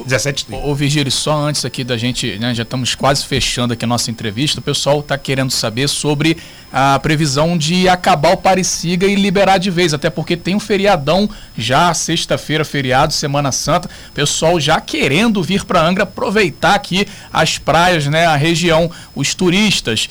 17h30. 0.06 0.64
Ô, 0.64 0.74
Virgílio, 0.74 1.10
só 1.10 1.36
antes 1.38 1.64
aqui 1.64 1.82
da 1.82 1.96
gente, 1.96 2.38
né, 2.38 2.54
já 2.54 2.62
estamos 2.62 2.94
quase 2.94 3.24
fechando 3.24 3.72
aqui 3.72 3.84
a 3.84 3.88
nossa 3.88 4.10
entrevista, 4.10 4.60
o 4.60 4.62
pessoal 4.62 5.00
está 5.00 5.16
querendo 5.16 5.50
saber 5.50 5.88
sobre 5.88 6.36
a 6.72 6.98
previsão 6.98 7.56
de 7.56 7.88
acabar 7.88 8.32
o 8.32 8.36
Pareciga 8.36 9.06
e 9.06 9.14
liberar 9.14 9.58
de 9.58 9.70
vez, 9.70 9.94
até 9.94 10.10
porque 10.10 10.36
tem 10.36 10.54
um 10.54 10.60
feriadão 10.60 11.28
já, 11.56 11.92
sexta-feira, 11.94 12.64
feriado, 12.64 13.12
Semana 13.12 13.50
Santa, 13.50 13.88
pessoal 14.12 14.60
já 14.60 14.80
querendo 14.80 15.42
vir 15.42 15.64
para 15.64 15.86
Angra, 15.86 16.02
aproveitar 16.02 16.74
aqui 16.74 17.06
as 17.32 17.56
praias, 17.56 18.06
né, 18.06 18.26
a 18.26 18.36
região, 18.36 18.90
os 19.14 19.34
turistas, 19.34 20.08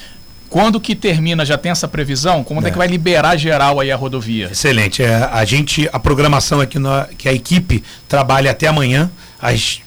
quando 0.55 0.79
que 0.79 0.95
termina? 0.95 1.45
Já 1.45 1.57
tem 1.57 1.69
essa 1.69 1.85
previsão? 1.85 2.41
Quando 2.41 2.63
é, 2.63 2.69
é 2.69 2.71
que 2.71 2.77
vai 2.77 2.87
liberar 2.87 3.35
geral 3.35 3.77
aí 3.81 3.91
a 3.91 3.95
rodovia? 3.97 4.47
Excelente. 4.49 5.03
É, 5.03 5.29
a 5.29 5.43
gente, 5.43 5.89
a 5.91 5.99
programação 5.99 6.61
é 6.61 6.65
que, 6.65 6.79
no, 6.79 6.89
que 7.17 7.27
a 7.27 7.33
equipe 7.33 7.83
trabalha 8.07 8.51
até 8.51 8.65
amanhã, 8.65 9.11
às 9.41 9.81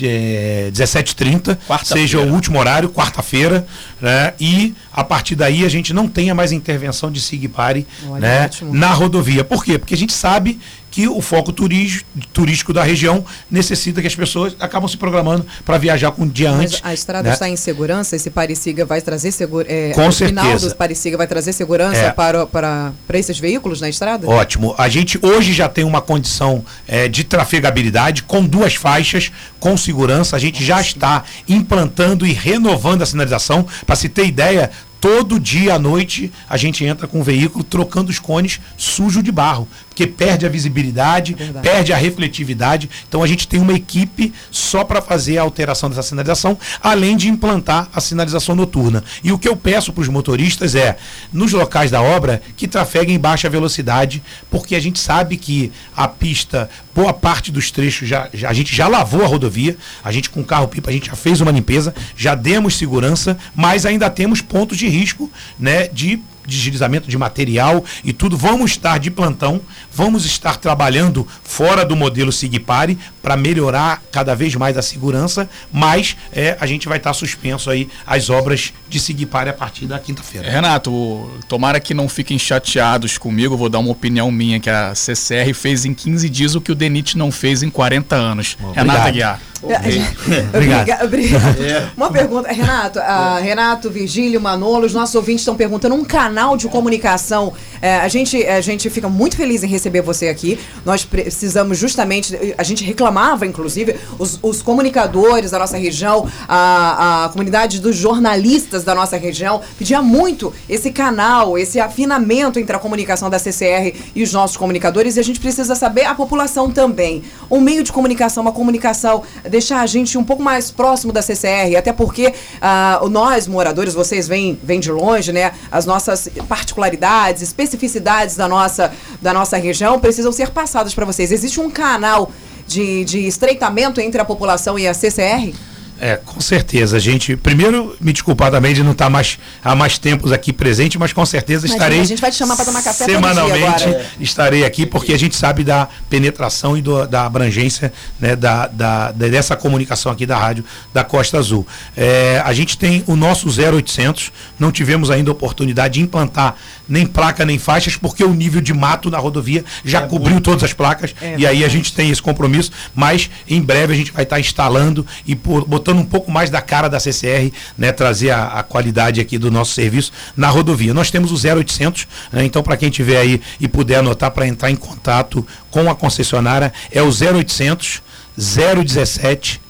é, 0.00 0.70
17h30, 0.72 1.58
seja 1.82 2.20
o 2.20 2.32
último 2.32 2.60
horário, 2.60 2.90
quarta-feira, 2.90 3.66
né? 4.00 4.34
E 4.38 4.72
a 4.92 5.02
partir 5.02 5.34
daí 5.34 5.64
a 5.64 5.68
gente 5.68 5.92
não 5.92 6.06
tenha 6.06 6.32
mais 6.32 6.52
intervenção 6.52 7.10
de 7.10 7.20
Sigpare 7.20 7.84
né? 8.20 8.48
na 8.62 8.92
rodovia. 8.92 9.42
Por 9.42 9.64
quê? 9.64 9.78
Porque 9.78 9.94
a 9.94 9.98
gente 9.98 10.12
sabe 10.12 10.60
que 10.90 11.08
o 11.08 11.20
foco 11.20 11.52
turístico 11.52 12.72
da 12.72 12.82
região 12.82 13.24
necessita 13.50 14.00
que 14.00 14.06
as 14.06 14.14
pessoas 14.14 14.56
acabam 14.58 14.88
se 14.88 14.96
programando 14.96 15.46
para 15.64 15.78
viajar 15.78 16.10
com 16.12 16.22
um 16.22 16.28
dia 16.28 16.50
Mas 16.52 16.60
antes. 16.60 16.80
A 16.82 16.94
estrada 16.94 17.28
né? 17.28 17.34
está 17.34 17.48
em 17.48 17.56
segurança? 17.56 18.16
Esse 18.16 18.30
Pareciga 18.30 18.84
vai 18.84 19.00
trazer 19.00 19.32
segurança? 19.32 19.72
É, 19.72 19.90
com 19.90 20.10
certeza. 20.10 20.42
final 20.42 20.58
do 20.58 20.74
Pareciga 20.76 21.16
vai 21.16 21.26
trazer 21.26 21.52
segurança 21.52 21.98
é. 21.98 22.10
para, 22.10 22.46
para, 22.46 22.92
para 23.06 23.18
esses 23.18 23.38
veículos 23.38 23.80
na 23.80 23.88
estrada? 23.88 24.28
Ótimo. 24.28 24.74
A 24.78 24.88
gente 24.88 25.18
hoje 25.22 25.52
já 25.52 25.68
tem 25.68 25.84
uma 25.84 26.00
condição 26.00 26.64
é, 26.86 27.08
de 27.08 27.24
trafegabilidade 27.24 28.22
com 28.22 28.44
duas 28.44 28.74
faixas, 28.74 29.30
com 29.60 29.76
segurança. 29.76 30.36
A 30.36 30.38
gente 30.38 30.64
já 30.64 30.80
está 30.80 31.24
implantando 31.48 32.26
e 32.26 32.32
renovando 32.32 33.02
a 33.02 33.06
sinalização. 33.06 33.66
Para 33.86 33.96
se 33.96 34.08
ter 34.08 34.26
ideia, 34.26 34.70
Todo 35.00 35.38
dia 35.38 35.74
à 35.74 35.78
noite 35.78 36.32
a 36.48 36.56
gente 36.56 36.84
entra 36.84 37.06
com 37.06 37.20
o 37.20 37.22
veículo 37.22 37.62
trocando 37.62 38.10
os 38.10 38.18
cones 38.18 38.60
sujo 38.76 39.22
de 39.22 39.30
barro, 39.30 39.68
porque 39.98 40.06
perde 40.06 40.46
a 40.46 40.48
visibilidade, 40.48 41.34
Verdade. 41.34 41.68
perde 41.68 41.92
a 41.92 41.96
refletividade. 41.96 42.88
Então 43.08 43.20
a 43.20 43.26
gente 43.26 43.48
tem 43.48 43.60
uma 43.60 43.72
equipe 43.72 44.32
só 44.48 44.84
para 44.84 45.02
fazer 45.02 45.38
a 45.38 45.42
alteração 45.42 45.90
dessa 45.90 46.04
sinalização, 46.04 46.56
além 46.80 47.16
de 47.16 47.28
implantar 47.28 47.88
a 47.92 48.00
sinalização 48.00 48.54
noturna. 48.54 49.02
E 49.24 49.32
o 49.32 49.38
que 49.38 49.48
eu 49.48 49.56
peço 49.56 49.92
para 49.92 50.02
os 50.02 50.08
motoristas 50.08 50.76
é, 50.76 50.96
nos 51.32 51.52
locais 51.52 51.90
da 51.90 52.00
obra, 52.00 52.40
que 52.56 52.68
trafeguem 52.68 53.16
em 53.16 53.18
baixa 53.18 53.50
velocidade, 53.50 54.22
porque 54.48 54.76
a 54.76 54.80
gente 54.80 55.00
sabe 55.00 55.36
que 55.36 55.72
a 55.96 56.06
pista 56.06 56.70
boa 56.94 57.12
parte 57.12 57.50
dos 57.50 57.72
trechos 57.72 58.08
já, 58.08 58.28
já, 58.32 58.50
a 58.50 58.52
gente 58.52 58.74
já 58.74 58.86
lavou 58.86 59.24
a 59.24 59.26
rodovia, 59.26 59.76
a 60.04 60.12
gente 60.12 60.30
com 60.30 60.44
carro 60.44 60.68
pipa 60.68 60.90
a 60.90 60.92
gente 60.92 61.08
já 61.08 61.16
fez 61.16 61.40
uma 61.40 61.50
limpeza, 61.50 61.92
já 62.16 62.36
demos 62.36 62.76
segurança, 62.76 63.36
mas 63.52 63.84
ainda 63.84 64.08
temos 64.08 64.40
pontos 64.40 64.78
de 64.78 64.88
risco, 64.88 65.28
né, 65.58 65.88
de 65.88 66.20
deslizamento 66.48 67.08
de 67.08 67.16
material 67.16 67.84
e 68.02 68.12
tudo. 68.12 68.36
Vamos 68.36 68.72
estar 68.72 68.98
de 68.98 69.10
plantão, 69.10 69.60
vamos 69.98 70.24
estar 70.24 70.58
trabalhando 70.58 71.26
fora 71.42 71.84
do 71.84 71.96
modelo 71.96 72.30
Sigpare 72.30 72.96
para 73.20 73.36
melhorar 73.36 74.00
cada 74.12 74.32
vez 74.32 74.54
mais 74.54 74.76
a 74.76 74.82
segurança, 74.82 75.50
mas 75.72 76.16
é, 76.32 76.56
a 76.60 76.66
gente 76.66 76.86
vai 76.86 76.98
estar 76.98 77.12
suspenso 77.12 77.68
aí 77.68 77.88
as 78.06 78.30
obras 78.30 78.72
de 78.88 79.00
Sigpare 79.00 79.50
a 79.50 79.52
partir 79.52 79.86
da 79.86 79.98
quinta-feira. 79.98 80.48
Renato, 80.48 81.28
tomara 81.48 81.80
que 81.80 81.94
não 81.94 82.08
fiquem 82.08 82.38
chateados 82.38 83.18
comigo, 83.18 83.56
vou 83.56 83.68
dar 83.68 83.80
uma 83.80 83.90
opinião 83.90 84.30
minha, 84.30 84.60
que 84.60 84.70
a 84.70 84.94
CCR 84.94 85.52
fez 85.52 85.84
em 85.84 85.92
15 85.92 86.28
dias 86.28 86.54
o 86.54 86.60
que 86.60 86.70
o 86.70 86.76
DENIT 86.76 87.18
não 87.18 87.32
fez 87.32 87.64
em 87.64 87.68
40 87.68 88.14
anos. 88.14 88.56
Renato 88.76 89.08
Aguiar. 89.08 89.40
Okay. 89.60 90.02
Obrigado. 90.54 91.04
Obrigado. 91.04 91.64
É. 91.64 91.90
Uma 91.96 92.10
pergunta, 92.10 92.52
Renato, 92.52 92.98
uh, 92.98 93.42
Renato, 93.42 93.90
Virgílio, 93.90 94.40
Manolo, 94.40 94.86
os 94.86 94.94
nossos 94.94 95.14
ouvintes 95.14 95.42
estão 95.42 95.56
perguntando 95.56 95.94
um 95.94 96.04
canal 96.04 96.56
de 96.56 96.68
comunicação. 96.68 97.48
Uh, 97.48 98.02
a, 98.02 98.08
gente, 98.08 98.44
a 98.46 98.60
gente 98.60 98.88
fica 98.88 99.08
muito 99.08 99.36
feliz 99.36 99.64
em 99.64 99.66
receber 99.66 99.87
você 100.02 100.28
aqui. 100.28 100.58
Nós 100.84 101.04
precisamos 101.04 101.78
justamente, 101.78 102.36
a 102.56 102.62
gente 102.62 102.84
reclamava, 102.84 103.46
inclusive, 103.46 103.96
os, 104.18 104.38
os 104.42 104.62
comunicadores 104.62 105.50
da 105.50 105.58
nossa 105.58 105.76
região, 105.76 106.28
a, 106.48 107.24
a 107.24 107.28
comunidade 107.30 107.80
dos 107.80 107.96
jornalistas 107.96 108.84
da 108.84 108.94
nossa 108.94 109.16
região, 109.16 109.60
pedia 109.78 110.02
muito 110.02 110.52
esse 110.68 110.90
canal, 110.90 111.58
esse 111.58 111.80
afinamento 111.80 112.58
entre 112.58 112.74
a 112.74 112.78
comunicação 112.78 113.30
da 113.30 113.38
CCR 113.38 113.94
e 114.14 114.22
os 114.22 114.32
nossos 114.32 114.56
comunicadores, 114.56 115.16
e 115.16 115.20
a 115.20 115.24
gente 115.24 115.40
precisa 115.40 115.74
saber 115.74 116.04
a 116.04 116.14
população 116.14 116.70
também. 116.70 117.22
Um 117.50 117.60
meio 117.60 117.82
de 117.82 117.92
comunicação, 117.92 118.42
uma 118.42 118.52
comunicação 118.52 119.22
deixar 119.48 119.80
a 119.80 119.86
gente 119.86 120.16
um 120.18 120.24
pouco 120.24 120.42
mais 120.42 120.70
próximo 120.70 121.12
da 121.12 121.22
CCR, 121.22 121.76
até 121.76 121.92
porque 121.92 122.28
uh, 122.28 123.08
nós, 123.08 123.46
moradores, 123.46 123.94
vocês 123.94 124.28
vêm, 124.28 124.58
vêm 124.62 124.80
de 124.80 124.90
longe, 124.90 125.32
né? 125.32 125.52
As 125.70 125.86
nossas 125.86 126.28
particularidades, 126.48 127.42
especificidades 127.42 128.36
da 128.36 128.48
nossa, 128.48 128.92
da 129.20 129.32
nossa 129.32 129.56
região 129.56 129.67
precisam 130.00 130.32
ser 130.32 130.50
passadas 130.50 130.94
para 130.94 131.04
vocês. 131.04 131.32
Existe 131.32 131.60
um 131.60 131.70
canal 131.70 132.30
de, 132.66 133.04
de 133.04 133.26
estreitamento 133.26 134.00
entre 134.00 134.20
a 134.20 134.24
população 134.24 134.78
e 134.78 134.86
a 134.86 134.94
CCR? 134.94 135.52
É, 136.00 136.16
com 136.16 136.40
certeza. 136.40 136.96
A 136.96 137.00
gente, 137.00 137.36
primeiro, 137.36 137.96
me 138.00 138.12
desculpar 138.12 138.50
também 138.50 138.72
de 138.72 138.84
não 138.84 138.92
estar 138.92 139.10
mais 139.10 139.38
há 139.64 139.74
mais 139.74 139.98
tempos 139.98 140.30
aqui 140.30 140.52
presente, 140.52 140.96
mas 140.96 141.12
com 141.12 141.26
certeza 141.26 141.66
Imagina, 141.66 141.76
estarei. 141.76 142.00
A 142.00 142.04
gente 142.04 142.20
vai 142.20 142.30
te 142.30 142.36
chamar 142.36 142.54
para 142.54 142.64
tomar 142.64 142.82
café 142.82 143.04
Semanalmente 143.04 143.96
estarei 144.20 144.64
aqui 144.64 144.86
porque 144.86 145.12
a 145.12 145.18
gente 145.18 145.36
sabe 145.36 145.64
da 145.64 145.88
penetração 146.08 146.76
e 146.76 146.82
do, 146.82 147.04
da 147.06 147.26
abrangência 147.26 147.92
né, 148.20 148.36
da, 148.36 148.68
da, 148.68 149.10
dessa 149.10 149.56
comunicação 149.56 150.12
aqui 150.12 150.24
da 150.24 150.38
rádio 150.38 150.64
da 150.94 151.02
Costa 151.02 151.38
Azul. 151.38 151.66
É, 151.96 152.40
a 152.44 152.52
gente 152.52 152.78
tem 152.78 153.02
o 153.06 153.16
nosso 153.16 153.48
0800, 153.48 154.30
não 154.58 154.70
tivemos 154.70 155.10
ainda 155.10 155.32
oportunidade 155.32 155.94
de 155.94 156.00
implantar 156.00 156.56
nem 156.88 157.06
placa 157.06 157.44
nem 157.44 157.58
faixas, 157.58 157.96
porque 157.96 158.24
o 158.24 158.32
nível 158.32 158.60
de 158.60 158.72
mato 158.72 159.10
na 159.10 159.18
rodovia 159.18 159.64
já 159.84 160.00
é 160.00 160.06
cobriu 160.06 160.34
muito. 160.34 160.44
todas 160.44 160.64
as 160.64 160.72
placas 160.72 161.14
é 161.20 161.36
e 161.38 161.46
aí 161.46 161.64
a 161.64 161.68
gente 161.68 161.92
tem 161.92 162.10
esse 162.10 162.22
compromisso, 162.22 162.72
mas 162.94 163.30
em 163.46 163.60
breve 163.60 163.92
a 163.92 163.96
gente 163.96 164.12
vai 164.12 164.22
estar 164.22 164.40
instalando 164.40 165.06
e 165.26 165.34
botando 165.34 165.98
um 165.98 166.04
pouco 166.04 166.30
mais 166.30 166.50
da 166.50 166.60
cara 166.60 166.88
da 166.88 166.98
CCR, 166.98 167.52
né, 167.76 167.92
trazer 167.92 168.30
a, 168.30 168.46
a 168.46 168.62
qualidade 168.62 169.20
aqui 169.20 169.36
do 169.38 169.50
nosso 169.50 169.72
serviço 169.72 170.12
na 170.36 170.48
rodovia. 170.48 170.94
Nós 170.94 171.10
temos 171.10 171.30
o 171.30 171.56
0800, 171.56 172.08
né, 172.32 172.44
então 172.44 172.62
para 172.62 172.76
quem 172.76 172.90
tiver 172.90 173.18
aí 173.18 173.40
e 173.60 173.68
puder 173.68 173.98
anotar 173.98 174.30
para 174.30 174.46
entrar 174.46 174.70
em 174.70 174.76
contato 174.76 175.46
com 175.70 175.90
a 175.90 175.94
concessionária 175.94 176.72
é 176.90 177.02
o 177.02 177.08
0800 177.08 178.02
017 178.36 179.60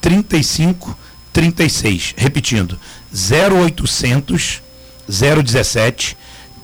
35 0.00 0.98
36. 1.32 2.14
Repetindo, 2.16 2.78
0800 3.12 4.60
017 5.08 6.17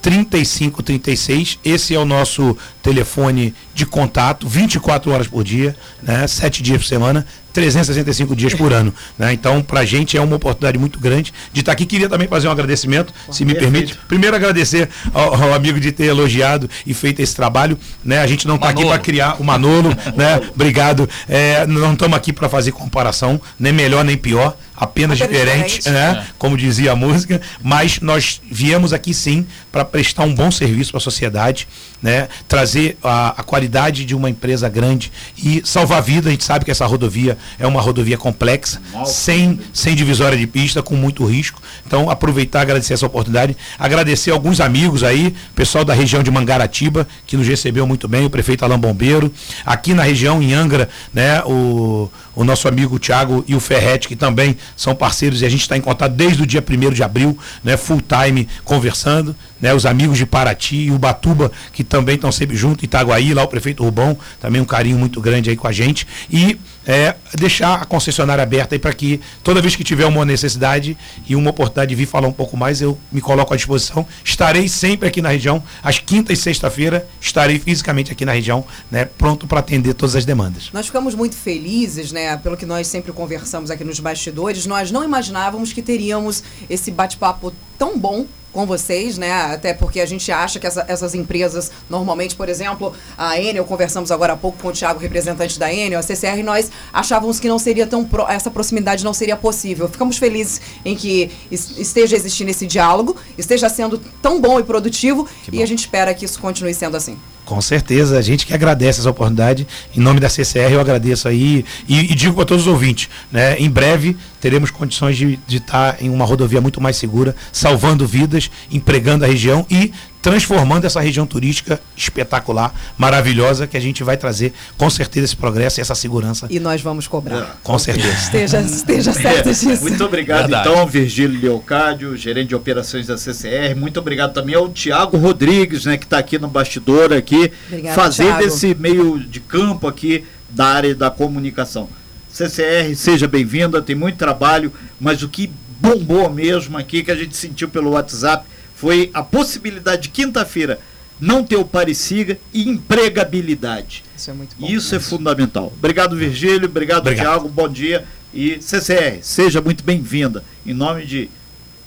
3536. 0.04 1.58
Esse 1.64 1.94
é 1.94 1.98
o 1.98 2.04
nosso 2.04 2.54
telefone 2.82 3.54
de 3.74 3.86
contato, 3.86 4.46
24 4.46 5.10
horas 5.10 5.26
por 5.26 5.42
dia, 5.42 5.74
né, 6.02 6.26
7 6.26 6.62
dias 6.62 6.82
por 6.82 6.86
semana, 6.86 7.26
365 7.54 8.34
dias 8.36 8.52
por 8.52 8.72
ano. 8.72 8.92
Né? 9.18 9.32
Então, 9.32 9.62
para 9.62 9.80
a 9.80 9.84
gente 9.84 10.16
é 10.16 10.20
uma 10.20 10.36
oportunidade 10.36 10.76
muito 10.76 10.98
grande 10.98 11.32
de 11.52 11.60
estar 11.60 11.70
tá 11.70 11.72
aqui. 11.72 11.86
Queria 11.86 12.08
também 12.08 12.28
fazer 12.28 12.48
um 12.48 12.50
agradecimento, 12.50 13.14
se 13.30 13.44
me 13.44 13.54
permite. 13.54 13.96
Primeiro, 14.08 14.36
agradecer 14.36 14.90
ao, 15.14 15.42
ao, 15.42 15.54
amigo 15.54 15.78
de 15.78 15.92
ter 15.92 16.06
elogiado 16.06 16.68
e 16.84 16.92
feito 16.92 17.20
esse 17.22 17.34
trabalho. 17.34 17.78
Né? 18.04 18.18
A 18.18 18.26
gente 18.26 18.46
não 18.46 18.56
está 18.56 18.68
aqui 18.68 18.84
para 18.84 18.98
criar 18.98 19.40
o 19.40 19.44
Manolo. 19.44 19.90
né? 20.16 20.40
Obrigado. 20.52 21.08
É, 21.28 21.64
não 21.66 21.92
estamos 21.92 22.16
aqui 22.16 22.32
para 22.32 22.48
fazer 22.48 22.72
comparação, 22.72 23.40
nem 23.58 23.72
melhor 23.72 24.04
nem 24.04 24.16
pior 24.16 24.56
apenas 24.76 25.18
diferente, 25.18 25.78
diferente, 25.78 25.90
né? 25.90 26.24
É. 26.28 26.32
Como 26.36 26.56
dizia 26.56 26.92
a 26.92 26.96
música, 26.96 27.40
mas 27.62 28.00
nós 28.00 28.40
viemos 28.50 28.92
aqui 28.92 29.14
sim 29.14 29.46
para 29.70 29.84
prestar 29.84 30.24
um 30.24 30.34
bom 30.34 30.50
serviço 30.50 30.90
para 30.90 30.98
a 30.98 31.00
sociedade, 31.00 31.68
né? 32.04 32.28
Trazer 32.46 32.98
a, 33.02 33.40
a, 33.40 33.42
qualidade 33.42 34.04
de 34.04 34.14
uma 34.14 34.28
empresa 34.28 34.68
grande 34.68 35.10
e 35.42 35.62
salvar 35.64 36.02
vida. 36.02 36.28
A 36.28 36.32
gente 36.32 36.44
sabe 36.44 36.62
que 36.62 36.70
essa 36.70 36.84
rodovia 36.84 37.38
é 37.58 37.66
uma 37.66 37.80
rodovia 37.80 38.18
complexa, 38.18 38.78
sem, 39.06 39.58
sem 39.72 39.94
divisória 39.94 40.36
de 40.36 40.46
pista, 40.46 40.82
com 40.82 40.94
muito 40.96 41.24
risco. 41.24 41.62
Então, 41.86 42.10
aproveitar, 42.10 42.60
agradecer 42.60 42.92
essa 42.92 43.06
oportunidade, 43.06 43.56
agradecer 43.78 44.32
alguns 44.32 44.60
amigos 44.60 45.02
aí, 45.02 45.34
pessoal 45.54 45.82
da 45.82 45.94
região 45.94 46.22
de 46.22 46.30
Mangaratiba, 46.30 47.08
que 47.26 47.38
nos 47.38 47.48
recebeu 47.48 47.86
muito 47.86 48.06
bem, 48.06 48.26
o 48.26 48.30
prefeito 48.30 48.66
Alain 48.66 48.78
Bombeiro, 48.78 49.32
aqui 49.64 49.94
na 49.94 50.02
região, 50.02 50.42
em 50.42 50.52
Angra, 50.52 50.90
né? 51.10 51.42
O, 51.44 52.10
o 52.34 52.44
nosso 52.44 52.66
amigo 52.68 52.98
Tiago 52.98 53.44
e 53.46 53.54
o 53.54 53.60
Ferretti, 53.60 54.08
que 54.08 54.16
também 54.16 54.56
são 54.76 54.94
parceiros 54.94 55.40
e 55.40 55.46
a 55.46 55.48
gente 55.48 55.62
está 55.62 55.76
em 55.76 55.80
contato 55.80 56.12
desde 56.12 56.42
o 56.42 56.46
dia 56.46 56.62
1 56.62 56.92
de 56.92 57.02
abril, 57.02 57.38
né, 57.62 57.76
full 57.76 58.02
time 58.02 58.48
conversando, 58.64 59.34
né, 59.60 59.72
os 59.72 59.86
amigos 59.86 60.18
de 60.18 60.26
Paraty 60.26 60.76
e 60.76 60.90
o 60.90 60.98
Batuba, 60.98 61.50
que 61.72 61.84
também 61.94 62.16
estão 62.16 62.33
sempre 62.33 62.57
junto, 62.57 62.85
Itaguaí, 62.85 63.33
lá 63.33 63.44
o 63.44 63.46
prefeito 63.46 63.85
Rubão, 63.85 64.18
também 64.40 64.61
um 64.61 64.64
carinho 64.64 64.98
muito 64.98 65.20
grande 65.20 65.48
aí 65.48 65.57
com 65.57 65.68
a 65.68 65.70
gente. 65.70 66.04
E 66.28 66.59
é, 66.85 67.14
deixar 67.38 67.80
a 67.80 67.85
concessionária 67.85 68.42
aberta 68.42 68.74
aí 68.74 68.80
para 68.80 68.92
que 68.92 69.20
toda 69.44 69.62
vez 69.62 69.76
que 69.76 69.85
tiver 69.85 70.04
uma 70.04 70.24
necessidade 70.24 70.98
e 71.28 71.37
uma 71.37 71.50
oportunidade 71.50 71.90
de 71.90 71.94
vir 71.94 72.07
falar 72.07 72.26
um 72.26 72.33
pouco 72.33 72.57
mais, 72.57 72.83
eu 72.83 72.98
me 73.12 73.20
coloco 73.20 73.54
à 73.54 73.57
disposição. 73.57 74.04
Estarei 74.24 74.68
sempre 74.68 75.07
aqui 75.07 75.22
na 75.22 75.28
região, 75.28 75.62
às 75.85 76.00
quinta 76.00 76.33
e 76.33 76.37
sexta-feira, 76.37 77.07
estarei 77.20 77.61
fisicamente 77.61 78.11
aqui 78.11 78.24
na 78.24 78.33
região, 78.33 78.64
né, 78.90 79.04
pronto 79.04 79.46
para 79.46 79.61
atender 79.61 79.94
todas 79.94 80.16
as 80.16 80.24
demandas. 80.24 80.70
Nós 80.72 80.87
ficamos 80.87 81.14
muito 81.14 81.37
felizes, 81.37 82.11
né, 82.11 82.37
pelo 82.38 82.57
que 82.57 82.66
nós 82.66 82.88
sempre 82.88 83.12
conversamos 83.12 83.70
aqui 83.70 83.85
nos 83.85 84.00
bastidores. 84.00 84.66
Nós 84.66 84.90
não 84.90 85.04
imaginávamos 85.04 85.72
que 85.72 85.80
teríamos 85.80 86.42
esse 86.68 86.90
bate-papo 86.90 87.54
tão 87.78 87.96
bom 87.96 88.26
com 88.54 88.64
vocês, 88.64 89.18
né? 89.18 89.32
Até 89.32 89.74
porque 89.74 90.00
a 90.00 90.06
gente 90.06 90.30
acha 90.30 90.60
que 90.60 90.66
essa, 90.66 90.84
essas 90.88 91.14
empresas, 91.14 91.72
normalmente, 91.90 92.36
por 92.36 92.48
exemplo, 92.48 92.94
a 93.18 93.38
Enel, 93.38 93.64
conversamos 93.64 94.12
agora 94.12 94.34
há 94.34 94.36
pouco 94.36 94.56
com 94.62 94.68
o 94.68 94.72
Thiago, 94.72 95.00
representante 95.00 95.58
da 95.58 95.74
Enel, 95.74 95.98
a 95.98 96.02
CCR, 96.02 96.42
nós 96.44 96.70
achávamos 96.92 97.40
que 97.40 97.48
não 97.48 97.58
seria 97.58 97.86
tão 97.86 98.04
pro, 98.04 98.26
essa 98.28 98.50
proximidade 98.50 99.04
não 99.04 99.12
seria 99.12 99.36
possível. 99.36 99.88
Ficamos 99.88 100.16
felizes 100.16 100.60
em 100.84 100.94
que 100.94 101.30
esteja 101.50 102.14
existindo 102.14 102.50
esse 102.50 102.66
diálogo, 102.66 103.16
esteja 103.36 103.68
sendo 103.68 103.98
tão 104.22 104.40
bom 104.40 104.60
e 104.60 104.62
produtivo 104.62 105.28
e 105.52 105.60
a 105.60 105.66
gente 105.66 105.80
espera 105.80 106.14
que 106.14 106.24
isso 106.24 106.40
continue 106.40 106.72
sendo 106.72 106.96
assim. 106.96 107.18
Com 107.44 107.61
certeza, 107.61 108.18
a 108.18 108.22
gente 108.22 108.46
que 108.46 108.54
agradece 108.54 109.00
essa 109.00 109.11
oportunidade. 109.11 109.66
Em 109.94 110.00
nome 110.00 110.18
da 110.18 110.30
CCR, 110.30 110.72
eu 110.72 110.80
agradeço 110.80 111.28
aí 111.28 111.64
e, 111.87 112.12
e 112.12 112.14
digo 112.14 112.35
para 112.35 112.46
todos 112.46 112.66
os 112.66 112.72
ouvintes: 112.72 113.09
né, 113.30 113.57
em 113.59 113.68
breve 113.68 114.16
teremos 114.40 114.70
condições 114.70 115.16
de, 115.16 115.38
estar 115.48 116.02
em 116.02 116.09
uma 116.09 116.24
rodovia 116.24 116.61
muito 116.61 116.80
mais 116.80 116.96
segura, 116.96 117.37
salvando 117.52 118.07
vidas, 118.07 118.50
empregando 118.70 119.24
a 119.24 119.28
região 119.28 119.66
e 119.70 119.92
transformando 120.24 120.87
essa 120.87 121.02
região 121.02 121.26
turística 121.26 121.78
espetacular, 121.94 122.74
maravilhosa, 122.96 123.66
que 123.66 123.76
a 123.76 123.80
gente 123.80 124.02
vai 124.02 124.16
trazer 124.16 124.54
com 124.78 124.88
certeza 124.88 125.26
esse 125.26 125.37
progresso 125.37 125.78
e 125.78 125.82
essa 125.82 125.94
segurança. 125.94 126.46
E 126.48 126.58
nós 126.58 126.80
vamos 126.80 127.06
cobrar. 127.06 127.40
É, 127.40 127.46
com 127.62 127.78
certeza. 127.78 128.08
esteja, 128.08 128.60
esteja 128.62 129.12
certo 129.12 129.52
disso. 129.52 129.82
Muito 129.82 130.02
obrigado, 130.02 130.48
Verdade. 130.48 130.66
então, 130.66 130.87
Virgílio 130.87 131.38
Leocádio, 131.38 132.16
gerente 132.16 132.48
de 132.48 132.54
operações 132.54 133.06
da 133.06 133.18
CCR. 133.18 133.76
Muito 133.76 134.00
obrigado 134.00 134.32
também 134.32 134.54
ao 134.54 134.66
Tiago 134.70 135.18
Rodrigues, 135.18 135.84
né, 135.84 135.98
que 135.98 136.04
está 136.06 136.16
aqui 136.16 136.38
no 136.38 136.48
bastidor 136.48 137.12
aqui, 137.12 137.52
Obrigado, 137.68 137.94
fazendo 137.94 138.28
Thiago. 138.28 138.44
esse 138.44 138.74
meio 138.74 139.20
de 139.20 139.40
campo 139.40 139.87
aqui 139.87 140.24
da 140.48 140.68
área 140.68 140.94
da 140.94 141.10
comunicação. 141.10 141.87
CCR, 142.32 142.96
seja 142.96 143.28
bem-vinda, 143.28 143.82
tem 143.82 143.94
muito 143.94 144.16
trabalho, 144.16 144.72
mas 144.98 145.22
o 145.22 145.28
que 145.28 145.50
bombou 145.78 146.30
mesmo 146.30 146.78
aqui, 146.78 147.02
que 147.02 147.10
a 147.10 147.14
gente 147.14 147.37
sentiu 147.37 147.68
pelo 147.68 147.90
WhatsApp, 147.90 148.53
foi 148.84 149.10
a 149.14 149.22
possibilidade 149.22 150.02
de 150.02 150.08
quinta-feira 150.10 150.78
não 151.18 151.42
ter 151.42 151.56
o 151.56 151.64
pareciga 151.64 152.36
e 152.52 152.68
empregabilidade. 152.68 154.04
Isso 154.14 154.30
é 154.30 154.34
muito 154.34 154.54
bom. 154.58 154.66
Isso 154.66 154.94
é 154.94 155.00
fundamental. 155.00 155.72
Obrigado, 155.74 156.14
Virgílio. 156.14 156.68
Obrigado, 156.68 156.98
obrigado. 156.98 157.24
Tiago. 157.24 157.48
Bom 157.48 157.66
dia. 157.66 158.04
E 158.34 158.60
CCR, 158.60 159.20
seja 159.22 159.62
muito 159.62 159.82
bem-vinda. 159.82 160.44
Em 160.66 160.74
nome 160.74 161.06
de 161.06 161.30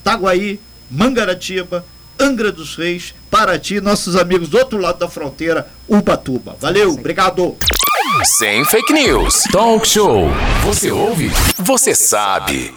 Taguaí, 0.04 0.60
Mangaratiba, 0.90 1.86
Angra 2.20 2.52
dos 2.52 2.76
Reis, 2.76 3.14
Paraty, 3.30 3.80
nossos 3.80 4.16
amigos 4.16 4.50
do 4.50 4.58
outro 4.58 4.80
lado 4.80 4.98
da 4.98 5.08
fronteira, 5.08 5.68
Ubatuba. 5.88 6.58
Valeu, 6.60 6.94
obrigado. 6.94 7.56
Sem 8.24 8.66
fake 8.66 8.92
news. 8.92 9.44
Talk 9.52 9.88
show. 9.88 10.30
Você 10.64 10.90
ouve? 10.90 11.30
Você 11.60 11.94
sabe. 11.94 12.74